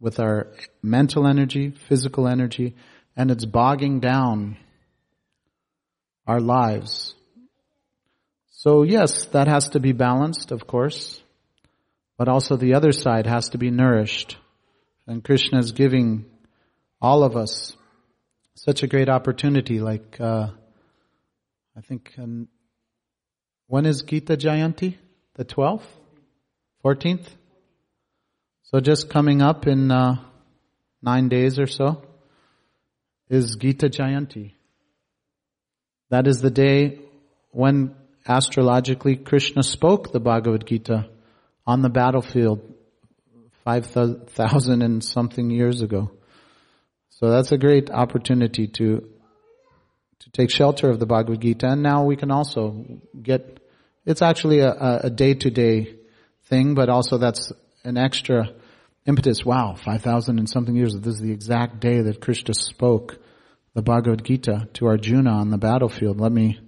with 0.00 0.20
our 0.20 0.48
mental 0.82 1.26
energy, 1.26 1.70
physical 1.88 2.28
energy, 2.28 2.74
and 3.16 3.30
it's 3.30 3.44
bogging 3.44 4.00
down 4.00 4.56
our 6.26 6.40
lives. 6.40 7.14
So 8.50 8.82
yes, 8.82 9.26
that 9.26 9.46
has 9.46 9.70
to 9.70 9.80
be 9.80 9.92
balanced, 9.92 10.50
of 10.50 10.66
course. 10.66 11.22
But 12.16 12.28
also 12.28 12.56
the 12.56 12.74
other 12.74 12.92
side 12.92 13.26
has 13.26 13.50
to 13.50 13.58
be 13.58 13.70
nourished. 13.70 14.36
And 15.06 15.22
Krishna 15.22 15.58
is 15.58 15.72
giving 15.72 16.24
all 17.00 17.24
of 17.24 17.36
us 17.36 17.76
such 18.54 18.82
a 18.82 18.86
great 18.86 19.08
opportunity. 19.08 19.80
Like, 19.80 20.16
uh, 20.20 20.48
I 21.76 21.80
think, 21.80 22.12
um, 22.18 22.48
when 23.66 23.84
is 23.84 24.02
Gita 24.02 24.36
Jayanti? 24.36 24.96
The 25.34 25.44
12th? 25.44 25.86
14th? 26.84 27.26
So 28.64 28.80
just 28.80 29.10
coming 29.10 29.42
up 29.42 29.66
in 29.66 29.90
uh, 29.90 30.16
nine 31.02 31.28
days 31.28 31.58
or 31.58 31.66
so 31.66 32.02
is 33.28 33.56
Gita 33.56 33.88
Jayanti. 33.88 34.52
That 36.10 36.26
is 36.26 36.40
the 36.40 36.50
day 36.50 37.00
when 37.50 37.94
astrologically 38.26 39.16
Krishna 39.16 39.62
spoke 39.62 40.12
the 40.12 40.20
Bhagavad 40.20 40.66
Gita 40.66 41.08
on 41.66 41.82
the 41.82 41.88
battlefield 41.88 42.60
5,000 43.64 44.82
and 44.82 45.04
something 45.04 45.50
years 45.50 45.82
ago. 45.82 46.10
So 47.10 47.30
that's 47.30 47.52
a 47.52 47.58
great 47.58 47.90
opportunity 47.90 48.66
to 48.78 49.08
to 50.24 50.30
take 50.30 50.50
shelter 50.50 50.88
of 50.88 50.98
the 50.98 51.06
Bhagavad 51.06 51.40
Gita. 51.40 51.68
And 51.68 51.82
now 51.82 52.04
we 52.04 52.16
can 52.16 52.30
also 52.30 52.84
get, 53.20 53.60
it's 54.06 54.22
actually 54.22 54.60
a, 54.60 55.00
a 55.04 55.10
day-to-day 55.10 55.96
thing, 56.44 56.74
but 56.74 56.88
also 56.88 57.18
that's 57.18 57.52
an 57.84 57.96
extra 57.96 58.50
impetus. 59.06 59.44
Wow, 59.44 59.74
5,000 59.74 60.38
and 60.38 60.48
something 60.48 60.74
years. 60.74 60.94
This 60.94 61.14
is 61.14 61.20
the 61.20 61.32
exact 61.32 61.80
day 61.80 62.00
that 62.00 62.20
Krishna 62.20 62.54
spoke 62.54 63.18
the 63.74 63.82
Bhagavad 63.82 64.24
Gita 64.24 64.68
to 64.74 64.86
Arjuna 64.86 65.30
on 65.30 65.50
the 65.50 65.58
battlefield. 65.58 66.20
Let 66.20 66.32
me 66.32 66.60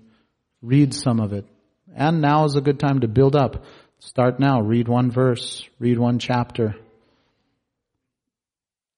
read 0.60 0.92
some 0.92 1.20
of 1.20 1.32
it. 1.32 1.46
And 1.94 2.20
now 2.20 2.44
is 2.44 2.56
a 2.56 2.60
good 2.60 2.80
time 2.80 3.00
to 3.00 3.08
build 3.08 3.36
up. 3.36 3.64
Start 4.00 4.38
now. 4.40 4.60
Read 4.60 4.88
one 4.88 5.10
verse. 5.10 5.64
Read 5.78 5.98
one 5.98 6.18
chapter. 6.18 6.74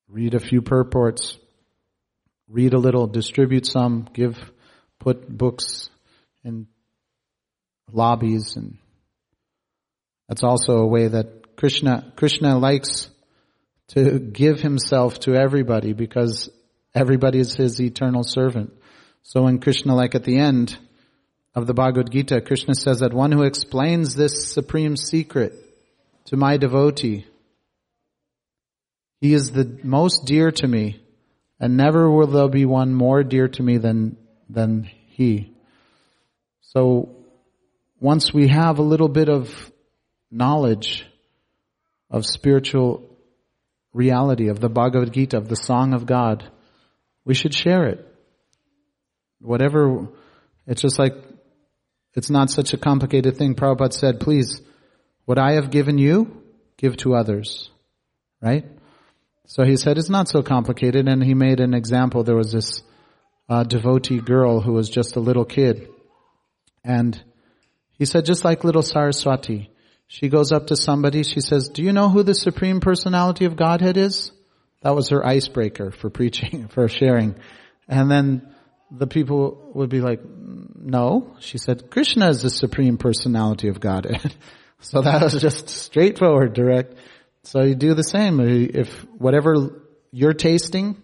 Read 0.09 0.35
a 0.35 0.41
few 0.41 0.63
purports. 0.63 1.39
Read 2.49 2.73
a 2.73 2.79
little. 2.79 3.07
Distribute 3.07 3.67
some. 3.67 4.09
Give, 4.13 4.37
put 4.99 5.29
books 5.29 5.91
in 6.43 6.67
lobbies 7.93 8.57
and 8.57 8.79
that's 10.29 10.43
also 10.43 10.79
a 10.79 10.87
way 10.87 11.09
that 11.09 11.38
Krishna, 11.59 12.13
Krishna 12.15 12.57
likes 12.57 13.11
to 13.89 14.21
give 14.21 14.61
himself 14.61 15.19
to 15.21 15.35
everybody 15.35 15.93
because 15.93 16.49
everybody 16.95 17.41
is 17.41 17.57
his 17.57 17.81
eternal 17.81 18.23
servant. 18.23 18.73
So 19.25 19.49
in 19.49 19.59
Krishna, 19.59 19.97
like 19.97 20.15
at 20.15 20.23
the 20.23 20.39
end, 20.39 20.79
of 21.57 21.67
the 21.67 21.75
Bhagavad 21.75 22.13
Gita, 22.13 22.41
Krishna 22.41 22.75
says 22.75 23.01
that 23.01 23.13
one 23.13 23.33
who 23.33 23.43
explains 23.43 24.15
this 24.15 24.53
supreme 24.53 24.97
secret 24.97 25.53
to 26.27 26.37
my 26.37 26.59
devotee, 26.59 27.27
he 29.21 29.35
is 29.35 29.51
the 29.51 29.81
most 29.83 30.27
dear 30.27 30.53
to 30.53 30.69
me, 30.69 31.03
and 31.59 31.77
never 31.77 32.09
will 32.09 32.29
there 32.29 32.49
be 32.49 32.67
one 32.67 32.95
more 32.95 33.25
dear 33.25 33.49
to 33.49 33.63
me 33.65 33.79
than, 33.79 34.17
than 34.49 34.85
he. 34.85 35.53
So, 36.61 37.17
once 37.99 38.33
we 38.33 38.47
have 38.47 38.79
a 38.79 38.83
little 38.83 39.09
bit 39.09 39.29
of 39.29 39.73
knowledge 40.31 41.05
of 42.11 42.25
spiritual 42.27 43.17
reality, 43.93 44.49
of 44.49 44.61
the 44.61 44.69
Bhagavad 44.69 45.13
Gita, 45.13 45.37
of 45.37 45.49
the 45.49 45.57
Song 45.57 45.95
of 45.95 46.07
God, 46.07 46.45
we 47.25 47.35
should 47.35 47.55
share 47.55 47.87
it. 47.87 48.05
Whatever, 49.41 50.09
it's 50.67 50.83
just 50.83 50.99
like 50.99 51.15
it's 52.15 52.31
not 52.31 52.51
such 52.51 52.73
a 52.73 52.79
complicated 52.79 53.37
thing. 53.37 53.55
Prabhupada 53.55 53.93
said, 53.93 54.21
please, 54.21 54.61
what 55.25 55.39
I 55.39 55.53
have 55.53 55.71
given 55.71 55.99
you, 55.99 56.43
give 56.77 56.97
to 56.99 57.15
others. 57.15 57.71
Right? 58.41 58.65
So 59.47 59.65
he 59.65 59.77
said, 59.77 59.99
it's 59.99 60.09
not 60.09 60.29
so 60.29 60.43
complicated, 60.43 61.09
and 61.09 61.23
he 61.23 61.35
made 61.35 61.61
an 61.61 61.75
example. 61.75 62.25
There 62.25 62.37
was 62.37 62.53
this 62.53 62.83
uh, 63.49 63.63
devotee 63.65 64.21
girl 64.21 64.61
who 64.61 64.73
was 64.73 64.91
just 64.91 65.17
a 65.17 65.21
little 65.21 65.45
kid. 65.45 65.89
And 66.85 67.23
he 67.93 68.05
said, 68.05 68.27
just 68.27 68.45
like 68.45 68.65
little 68.65 68.83
Saraswati, 68.83 69.71
she 70.09 70.29
goes 70.29 70.53
up 70.53 70.69
to 70.69 70.77
somebody, 70.77 71.23
she 71.23 71.41
says, 71.41 71.69
do 71.69 71.83
you 71.83 71.93
know 71.93 72.09
who 72.09 72.23
the 72.23 72.35
Supreme 72.35 72.81
Personality 72.81 73.45
of 73.45 73.57
Godhead 73.57 73.99
is? 73.99 74.33
That 74.81 74.95
was 74.95 75.11
her 75.11 75.25
icebreaker 75.25 75.91
for 75.91 76.09
preaching, 76.09 76.69
for 76.73 76.89
sharing. 76.89 77.37
And 77.87 78.11
then 78.11 78.55
the 78.91 79.07
people 79.07 79.71
would 79.75 79.91
be 79.91 80.01
like, 80.01 80.21
no. 80.25 81.37
She 81.41 81.59
said, 81.59 81.91
Krishna 81.91 82.31
is 82.31 82.41
the 82.41 82.49
supreme 82.49 82.97
personality 82.97 83.69
of 83.69 83.81
Godhead. 83.81 84.35
so 84.81 85.03
that 85.03 85.23
was 85.23 85.39
just 85.41 85.69
straightforward, 85.69 86.55
direct. 86.55 86.95
So 87.43 87.63
you 87.63 87.75
do 87.75 87.93
the 87.93 88.03
same. 88.03 88.41
If 88.41 89.05
whatever 89.19 89.83
you're 90.11 90.33
tasting, 90.33 91.03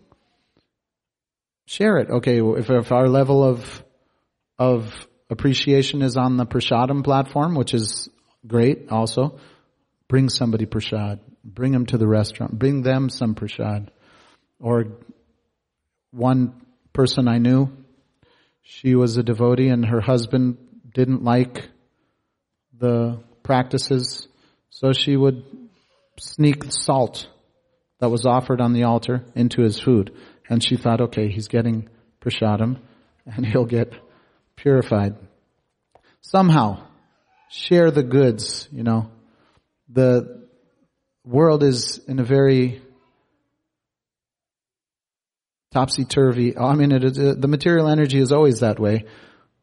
share 1.67 1.99
it. 1.99 2.09
Okay, 2.09 2.41
if, 2.41 2.71
if 2.71 2.91
our 2.91 3.09
level 3.09 3.45
of, 3.45 3.85
of 4.59 4.95
appreciation 5.29 6.01
is 6.01 6.17
on 6.17 6.39
the 6.39 6.47
prasadam 6.47 7.05
platform, 7.05 7.55
which 7.55 7.75
is 7.75 8.09
great 8.47 8.91
also, 8.91 9.39
bring 10.09 10.29
somebody 10.29 10.67
prasad. 10.67 11.21
Bring 11.45 11.73
them 11.73 11.87
to 11.87 11.99
the 11.99 12.07
restaurant. 12.07 12.59
Bring 12.59 12.83
them 12.83 13.09
some 13.09 13.35
prasad. 13.35 13.91
Or 14.59 14.87
one 16.11 16.55
person 16.93 17.29
I 17.29 17.39
knew. 17.39 17.71
She 18.63 18.95
was 18.95 19.17
a 19.17 19.23
devotee 19.23 19.69
and 19.69 19.85
her 19.85 20.01
husband 20.01 20.57
didn't 20.95 21.23
like 21.23 21.69
the 22.79 23.21
practices, 23.43 24.27
so 24.71 24.93
she 24.93 25.17
would 25.17 25.45
sneak 26.19 26.65
salt 26.69 27.29
that 28.01 28.11
was 28.11 28.25
offered 28.27 28.61
on 28.61 28.73
the 28.73 28.85
altar 28.85 29.25
into 29.35 29.63
his 29.63 29.79
food. 29.79 30.13
And 30.49 30.63
she 30.63 30.77
thought, 30.77 31.01
okay, 31.01 31.29
he's 31.29 31.49
getting 31.49 31.89
prasadam 32.21 32.79
and 33.27 33.45
he'll 33.53 33.67
get 33.67 33.93
purified. 34.57 35.17
Somehow, 36.21 36.87
share 37.49 37.91
the 37.91 38.03
goods, 38.03 38.69
you 38.73 38.83
know. 38.83 39.11
The 39.89 40.49
world 41.25 41.63
is 41.63 42.01
in 42.09 42.19
a 42.19 42.25
very 42.25 42.83
topsy-turvy. 45.73 46.57
I 46.57 46.75
mean, 46.75 46.93
it 46.93 47.05
uh, 47.05 47.35
the 47.35 47.49
material 47.49 47.89
energy 47.89 48.19
is 48.19 48.33
always 48.33 48.61
that 48.61 48.79
way, 48.79 49.05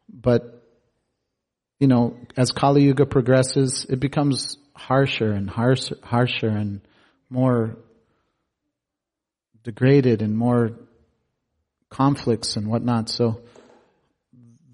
but 0.08 0.62
you 1.80 1.88
know, 1.88 2.16
as 2.36 2.52
Kali 2.52 2.84
Yuga 2.84 3.06
progresses, 3.06 3.86
it 3.88 3.98
becomes 3.98 4.56
harsher 4.74 5.32
and 5.32 5.50
harsher, 5.50 5.96
harsher 6.02 6.48
and 6.48 6.80
more 7.28 7.76
degraded 9.64 10.22
and 10.22 10.36
more 10.36 10.72
conflicts 11.90 12.56
and 12.56 12.68
whatnot. 12.68 13.08
So 13.08 13.40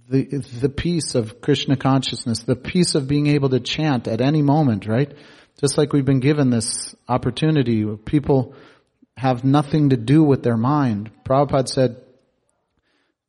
the 0.09 0.25
the 0.61 0.69
peace 0.69 1.15
of 1.15 1.41
Krishna 1.41 1.77
consciousness, 1.77 2.43
the 2.43 2.57
peace 2.57 2.95
of 2.95 3.07
being 3.07 3.27
able 3.27 3.51
to 3.51 3.61
chant 3.61 4.09
at 4.09 4.21
any 4.21 4.43
moment, 4.43 4.87
right? 4.87 5.13
Just 5.61 5.77
like 5.77 5.93
we've 5.93 6.05
been 6.05 6.21
given 6.21 6.51
this 6.51 6.95
opportunity, 7.09 7.85
people 8.05 8.55
have 9.17 9.45
nothing 9.45 9.91
to 9.91 9.97
do 9.97 10.23
with 10.23 10.43
their 10.43 10.57
mind. 10.57 11.11
Prabhupada 11.25 11.69
said 11.69 11.97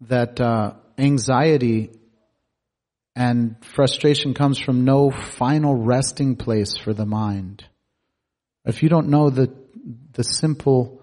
that 0.02 0.40
uh, 0.40 0.74
anxiety 0.98 1.90
and 3.16 3.56
frustration 3.66 4.34
comes 4.34 4.60
from 4.60 4.86
no 4.86 5.12
final 5.12 5.76
resting 5.76 6.36
place 6.36 6.78
for 6.78 6.94
the 6.94 7.06
mind. 7.06 7.66
If 8.66 8.84
you 8.84 8.90
don't 8.90 9.10
know 9.10 9.30
the 9.30 9.54
the 10.14 10.24
simple 10.24 11.02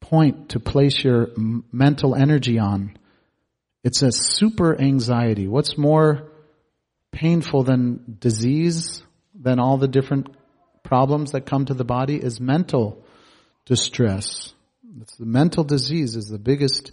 point 0.00 0.50
to 0.50 0.60
place 0.60 1.02
your 1.02 1.30
mental 1.72 2.14
energy 2.14 2.58
on, 2.58 2.98
it's 3.86 4.02
a 4.02 4.10
super 4.10 4.76
anxiety. 4.80 5.46
What's 5.46 5.78
more 5.78 6.32
painful 7.12 7.62
than 7.62 8.16
disease, 8.18 9.00
than 9.32 9.60
all 9.60 9.78
the 9.78 9.86
different 9.86 10.34
problems 10.82 11.30
that 11.32 11.46
come 11.46 11.66
to 11.66 11.74
the 11.74 11.84
body 11.84 12.16
is 12.16 12.40
mental 12.40 13.04
distress. 13.64 14.52
It's 15.02 15.14
the 15.14 15.24
mental 15.24 15.62
disease 15.62 16.16
is 16.16 16.26
the 16.26 16.38
biggest 16.38 16.90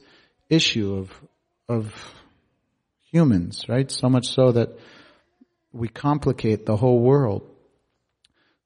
issue 0.50 0.94
of, 0.94 1.12
of 1.68 1.91
humans, 3.12 3.66
right? 3.68 3.89
So 3.89 4.08
much 4.08 4.28
so 4.28 4.52
that 4.52 4.78
we 5.72 5.88
complicate 5.88 6.68
the 6.68 6.78
whole 6.78 7.00
world. 7.00 7.41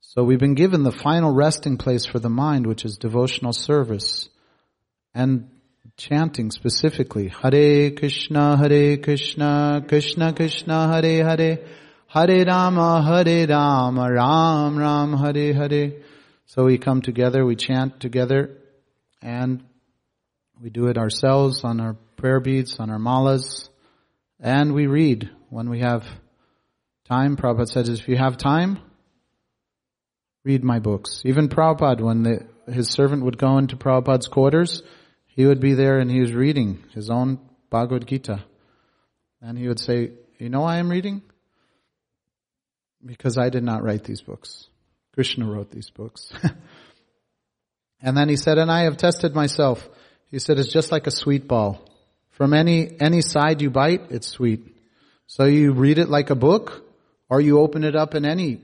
So 0.01 0.25
we've 0.25 0.38
been 0.38 0.53
given 0.55 0.84
the 0.84 0.91
final 0.91 1.34
resting 1.34 1.78
place 1.78 2.05
for 2.05 2.19
the 2.19 2.30
mind, 2.30 2.67
which 2.67 2.84
is 2.84 2.97
devotional 2.97 3.53
service 3.53 4.28
and 5.13 5.49
chanting 5.97 6.51
specifically. 6.51 7.27
Hare 7.27 7.91
Krishna, 7.91 8.55
Hare 8.55 8.97
Krishna, 8.97 9.83
Krishna 9.87 10.31
Krishna, 10.31 10.93
Hare 10.93 11.25
Hare, 11.25 11.59
Hare 12.07 12.45
Rama, 12.45 13.03
Hare 13.03 13.47
Rama, 13.47 14.11
Ram 14.11 14.77
Ram, 14.77 15.13
Hare 15.17 15.53
Hare. 15.53 15.93
So 16.45 16.65
we 16.65 16.77
come 16.77 17.01
together, 17.01 17.43
we 17.43 17.55
chant 17.55 17.99
together, 17.99 18.57
and 19.21 19.63
we 20.61 20.69
do 20.69 20.87
it 20.87 20.97
ourselves 20.97 21.63
on 21.63 21.79
our 21.79 21.95
prayer 22.15 22.39
beads, 22.39 22.79
on 22.79 22.89
our 22.91 22.99
malas, 22.99 23.67
and 24.39 24.73
we 24.73 24.85
read 24.85 25.29
when 25.49 25.69
we 25.69 25.79
have 25.79 26.05
time. 27.09 27.37
Prabhupada 27.37 27.67
says 27.67 27.89
if 27.89 28.07
you 28.07 28.17
have 28.17 28.37
time, 28.37 28.79
read 30.45 30.63
my 30.63 30.77
books. 30.77 31.23
Even 31.25 31.49
Prabhupada, 31.49 32.01
when 32.01 32.21
the, 32.21 32.47
his 32.71 32.89
servant 32.89 33.23
would 33.23 33.39
go 33.39 33.57
into 33.57 33.75
Prabhupada's 33.75 34.27
quarters, 34.27 34.83
he 35.38 35.45
would 35.45 35.59
be 35.59 35.75
there 35.75 35.99
and 35.99 36.09
he 36.09 36.19
was 36.19 36.33
reading 36.33 36.83
his 36.95 37.11
own 37.11 37.39
Bhagavad 37.69 38.07
Gita. 38.07 38.43
And 39.39 39.55
he 39.55 39.67
would 39.67 39.79
say, 39.79 40.13
you 40.39 40.49
know 40.49 40.61
why 40.61 40.79
I'm 40.79 40.89
reading? 40.89 41.21
Because 43.05 43.38
I 43.38 43.49
did 43.49 43.63
not 43.63 43.83
write 43.83 44.03
these 44.03 44.19
books. 44.19 44.67
Krishna 45.13 45.45
wrote 45.45 45.69
these 45.69 45.91
books. 45.91 46.33
and 48.01 48.17
then 48.17 48.29
he 48.29 48.35
said, 48.35 48.57
and 48.57 48.71
I 48.71 48.85
have 48.85 48.97
tested 48.97 49.35
myself. 49.35 49.88
He 50.31 50.39
said, 50.39 50.57
it's 50.57 50.73
just 50.73 50.91
like 50.91 51.05
a 51.05 51.11
sweet 51.11 51.47
ball. 51.47 51.88
From 52.31 52.55
any, 52.55 52.99
any 52.99 53.21
side 53.21 53.61
you 53.61 53.69
bite, 53.69 54.07
it's 54.09 54.27
sweet. 54.27 54.75
So 55.27 55.43
you 55.45 55.71
read 55.71 55.99
it 55.99 56.09
like 56.09 56.31
a 56.31 56.35
book, 56.35 56.83
or 57.29 57.39
you 57.39 57.59
open 57.59 57.83
it 57.83 57.95
up 57.95 58.15
in 58.15 58.25
any, 58.25 58.61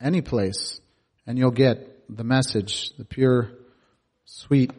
any 0.00 0.20
place 0.20 0.80
and 1.28 1.38
you'll 1.38 1.52
get 1.52 2.04
the 2.08 2.24
message, 2.24 2.90
the 2.98 3.04
pure, 3.04 3.52
sweet 4.24 4.72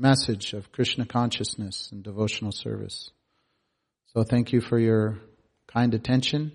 message 0.00 0.54
of 0.54 0.72
Krishna 0.72 1.04
consciousness 1.04 1.90
and 1.92 2.02
devotional 2.02 2.52
service. 2.52 3.10
So 4.14 4.22
thank 4.22 4.52
you 4.52 4.62
for 4.62 4.78
your 4.78 5.18
kind 5.68 5.92
attention. 5.92 6.52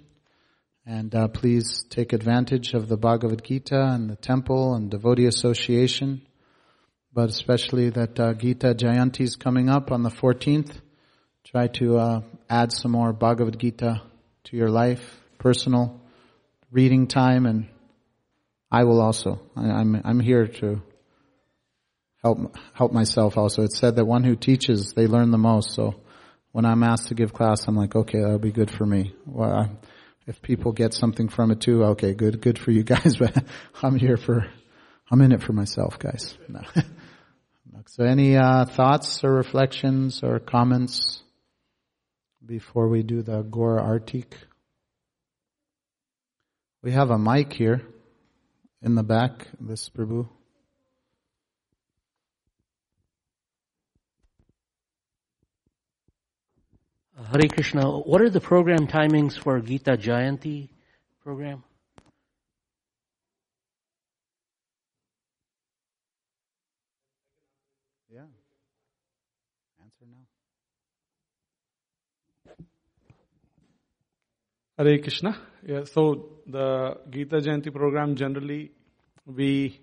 And 0.84 1.14
uh, 1.14 1.28
please 1.28 1.86
take 1.90 2.12
advantage 2.12 2.74
of 2.74 2.88
the 2.88 2.98
Bhagavad 2.98 3.44
Gita 3.44 3.80
and 3.80 4.10
the 4.10 4.16
temple 4.16 4.74
and 4.74 4.90
devotee 4.90 5.28
association. 5.28 6.24
But 7.14 7.30
especially 7.30 7.92
that 7.92 8.20
uh, 8.20 8.34
Gita 8.34 8.74
Jayanti 8.74 9.22
is 9.22 9.36
coming 9.36 9.70
up 9.70 9.92
on 9.92 10.02
the 10.02 10.10
14th. 10.10 10.72
Try 11.44 11.68
to 11.68 11.98
uh, 11.98 12.22
add 12.50 12.72
some 12.72 12.92
more 12.92 13.14
Bhagavad 13.14 13.60
Gita 13.60 14.02
to 14.46 14.58
your 14.58 14.70
life, 14.70 15.22
personal 15.38 16.02
reading 16.72 17.06
time 17.06 17.46
and 17.46 17.68
I 18.72 18.86
will 18.86 19.00
also. 19.00 19.40
I, 19.56 19.70
I'm, 19.70 20.02
I'm 20.04 20.20
here 20.20 20.48
to 20.48 20.82
help, 22.26 22.58
help 22.74 22.92
myself 22.92 23.38
also. 23.38 23.62
It's 23.62 23.78
said 23.78 23.98
that 23.98 24.06
one 24.06 24.24
who 24.24 24.36
teaches, 24.36 24.94
they 24.94 25.06
learn 25.06 25.30
the 25.30 25.38
most. 25.38 25.76
So 25.76 25.94
when 26.52 26.66
I'm 26.66 26.82
asked 26.82 27.10
to 27.10 27.14
give 27.14 27.34
class, 27.34 27.68
I'm 27.68 27.76
like, 27.76 27.96
okay, 27.96 28.20
that'll 28.20 28.40
be 28.40 28.52
good 28.52 28.72
for 28.72 28.84
me. 28.84 29.14
Well, 29.28 29.52
I, 29.52 29.70
if 30.26 30.42
people 30.42 30.72
get 30.72 30.96
something 30.96 31.30
from 31.30 31.52
it 31.52 31.62
too, 31.62 31.84
okay, 31.84 32.16
good, 32.16 32.42
good 32.42 32.58
for 32.58 32.72
you 32.72 32.82
guys, 32.82 33.16
but 33.20 33.44
I'm 33.84 33.96
here 33.96 34.18
for, 34.18 34.48
I'm 35.12 35.22
in 35.22 35.34
it 35.34 35.44
for 35.44 35.54
myself, 35.54 36.00
guys. 36.00 36.36
No. 36.50 36.62
so 37.88 38.04
any, 38.04 38.38
uh, 38.38 38.66
thoughts 38.66 39.24
or 39.24 39.32
reflections 39.32 40.24
or 40.24 40.40
comments 40.40 41.22
before 42.44 42.88
we 42.88 43.04
do 43.04 43.22
the 43.22 43.44
Gaura 43.44 43.84
Artik? 43.84 44.34
We 46.82 46.92
have 46.92 47.12
a 47.12 47.20
mic 47.20 47.54
here 47.54 47.82
in 48.82 48.96
the 48.96 49.04
back, 49.04 49.48
this 49.60 49.90
Prabhu. 49.90 50.28
Hare 57.18 57.48
Krishna. 57.48 57.90
What 57.90 58.22
are 58.22 58.30
the 58.30 58.42
program 58.42 58.88
timings 58.88 59.40
for 59.42 59.62
Gita 59.62 59.96
Jayanti 59.96 60.68
program? 61.24 61.64
Yeah. 68.14 68.26
Answer 69.82 70.06
now. 70.12 70.26
Hare 74.78 75.00
Krishna. 75.00 75.38
Yeah, 75.66 75.86
so 75.86 76.42
the 76.46 76.98
Gita 77.10 77.38
Jayanti 77.38 77.74
program 77.74 78.18
generally 78.18 78.72
we 79.26 79.80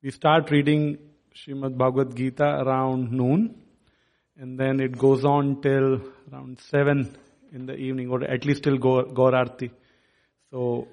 we 0.00 0.10
start 0.12 0.48
reading 0.52 0.96
Srimad 1.34 1.76
Bhagavad 1.76 2.14
Gita 2.14 2.44
around 2.44 3.10
noon, 3.10 3.62
and 4.40 4.58
then 4.58 4.80
it 4.80 4.96
goes 4.96 5.24
on 5.24 5.60
till 5.60 6.00
around 6.32 6.58
seven 6.70 7.14
in 7.52 7.66
the 7.66 7.74
evening, 7.74 8.08
or 8.10 8.24
at 8.24 8.46
least 8.46 8.62
till 8.62 8.78
Gaur 8.78 9.34
Arti. 9.34 9.70
So 10.50 10.88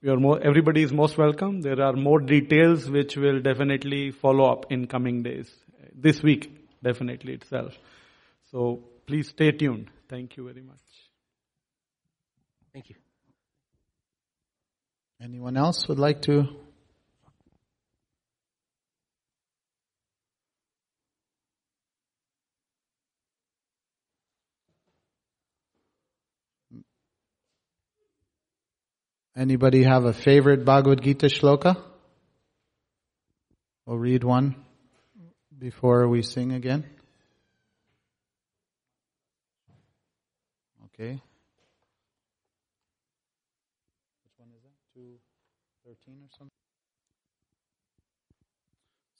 we 0.00 0.10
are 0.10 0.16
more, 0.16 0.40
everybody 0.40 0.82
is 0.82 0.92
most 0.92 1.18
welcome. 1.18 1.60
There 1.60 1.80
are 1.82 1.94
more 1.94 2.20
details 2.20 2.88
which 2.88 3.16
will 3.16 3.40
definitely 3.40 4.12
follow 4.12 4.44
up 4.52 4.70
in 4.70 4.86
coming 4.86 5.24
days. 5.24 5.50
This 5.92 6.22
week, 6.22 6.52
definitely 6.82 7.32
itself. 7.32 7.76
So 8.52 8.84
please 9.06 9.28
stay 9.28 9.50
tuned. 9.50 9.90
Thank 10.08 10.36
you 10.36 10.44
very 10.44 10.62
much. 10.62 10.76
Thank 12.72 12.90
you. 12.90 12.96
Anyone 15.20 15.56
else 15.56 15.88
would 15.88 15.98
like 15.98 16.22
to 16.22 16.44
Anybody 29.38 29.84
have 29.84 30.04
a 30.04 30.12
favorite 30.12 30.64
Bhagavad 30.64 31.00
Gita 31.00 31.26
shloka? 31.26 31.80
We'll 33.86 33.96
read 33.96 34.24
one 34.24 34.56
before 35.56 36.08
we 36.08 36.22
sing 36.22 36.50
again. 36.50 36.84
Okay. 40.86 41.22
Which 44.24 44.32
one 44.38 44.48
is 44.56 44.62
that? 44.64 44.74
213 44.96 46.14
or 46.20 46.28
something? 46.36 46.50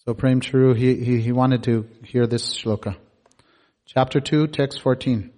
So 0.05 0.15
Prem 0.15 0.41
he, 0.75 0.97
he, 0.97 1.21
he 1.21 1.31
wanted 1.31 1.63
to 1.63 1.87
hear 2.03 2.27
this 2.27 2.59
shloka. 2.59 2.97
Chapter 3.87 4.19
2, 4.19 4.49
text 4.49 4.83
14. 4.83 5.38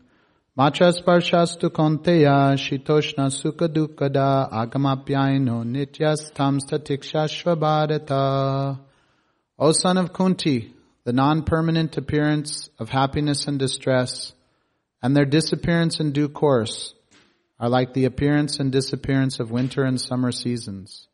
Matrasparshastu 0.61 1.71
konteya 1.71 2.55
shitoshna 2.55 3.31
sukha 3.31 3.67
dukkada 3.67 4.53
agamapyaino 4.53 5.65
nityastam 5.65 6.61
statikshashva. 6.61 8.79
O 9.59 9.73
son 9.73 9.97
of 9.97 10.13
Kunti, 10.13 10.75
the 11.05 11.15
non-permanent 11.15 11.97
appearance 11.97 12.69
of 12.79 12.91
happiness 12.91 13.47
and 13.47 13.59
distress, 13.59 14.35
and 15.03 15.17
their 15.17 15.25
disappearance 15.25 15.99
in 15.99 16.13
due 16.13 16.29
course, 16.29 16.93
are 17.59 17.71
like 17.71 17.95
the 17.95 18.05
appearance 18.05 18.61
and 18.61 18.71
disappearance 18.71 19.41
of 19.41 19.51
winter 19.51 19.85
and 19.85 19.99
summer 19.99 20.31
seasons. 20.31 21.09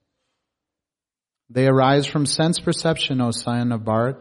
They 1.51 1.69
arise 1.69 2.09
from 2.09 2.27
sense 2.27 2.59
perception, 2.59 3.21
O 3.21 3.31
son 3.31 3.71
of 3.71 3.83
Bharat, 3.83 4.17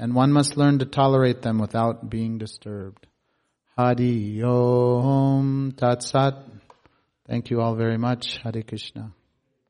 and 0.00 0.16
one 0.16 0.32
must 0.32 0.56
learn 0.56 0.80
to 0.80 0.84
tolerate 0.84 1.42
them 1.42 1.60
without 1.60 2.10
being 2.10 2.38
disturbed. 2.38 3.06
Hari 3.76 4.40
Om 4.44 5.72
Tat 5.76 6.00
Sat. 6.00 6.34
Thank 7.26 7.50
you 7.50 7.60
all 7.60 7.74
very 7.74 7.98
much. 7.98 8.38
Hare 8.38 8.62
Krishna. 8.62 9.12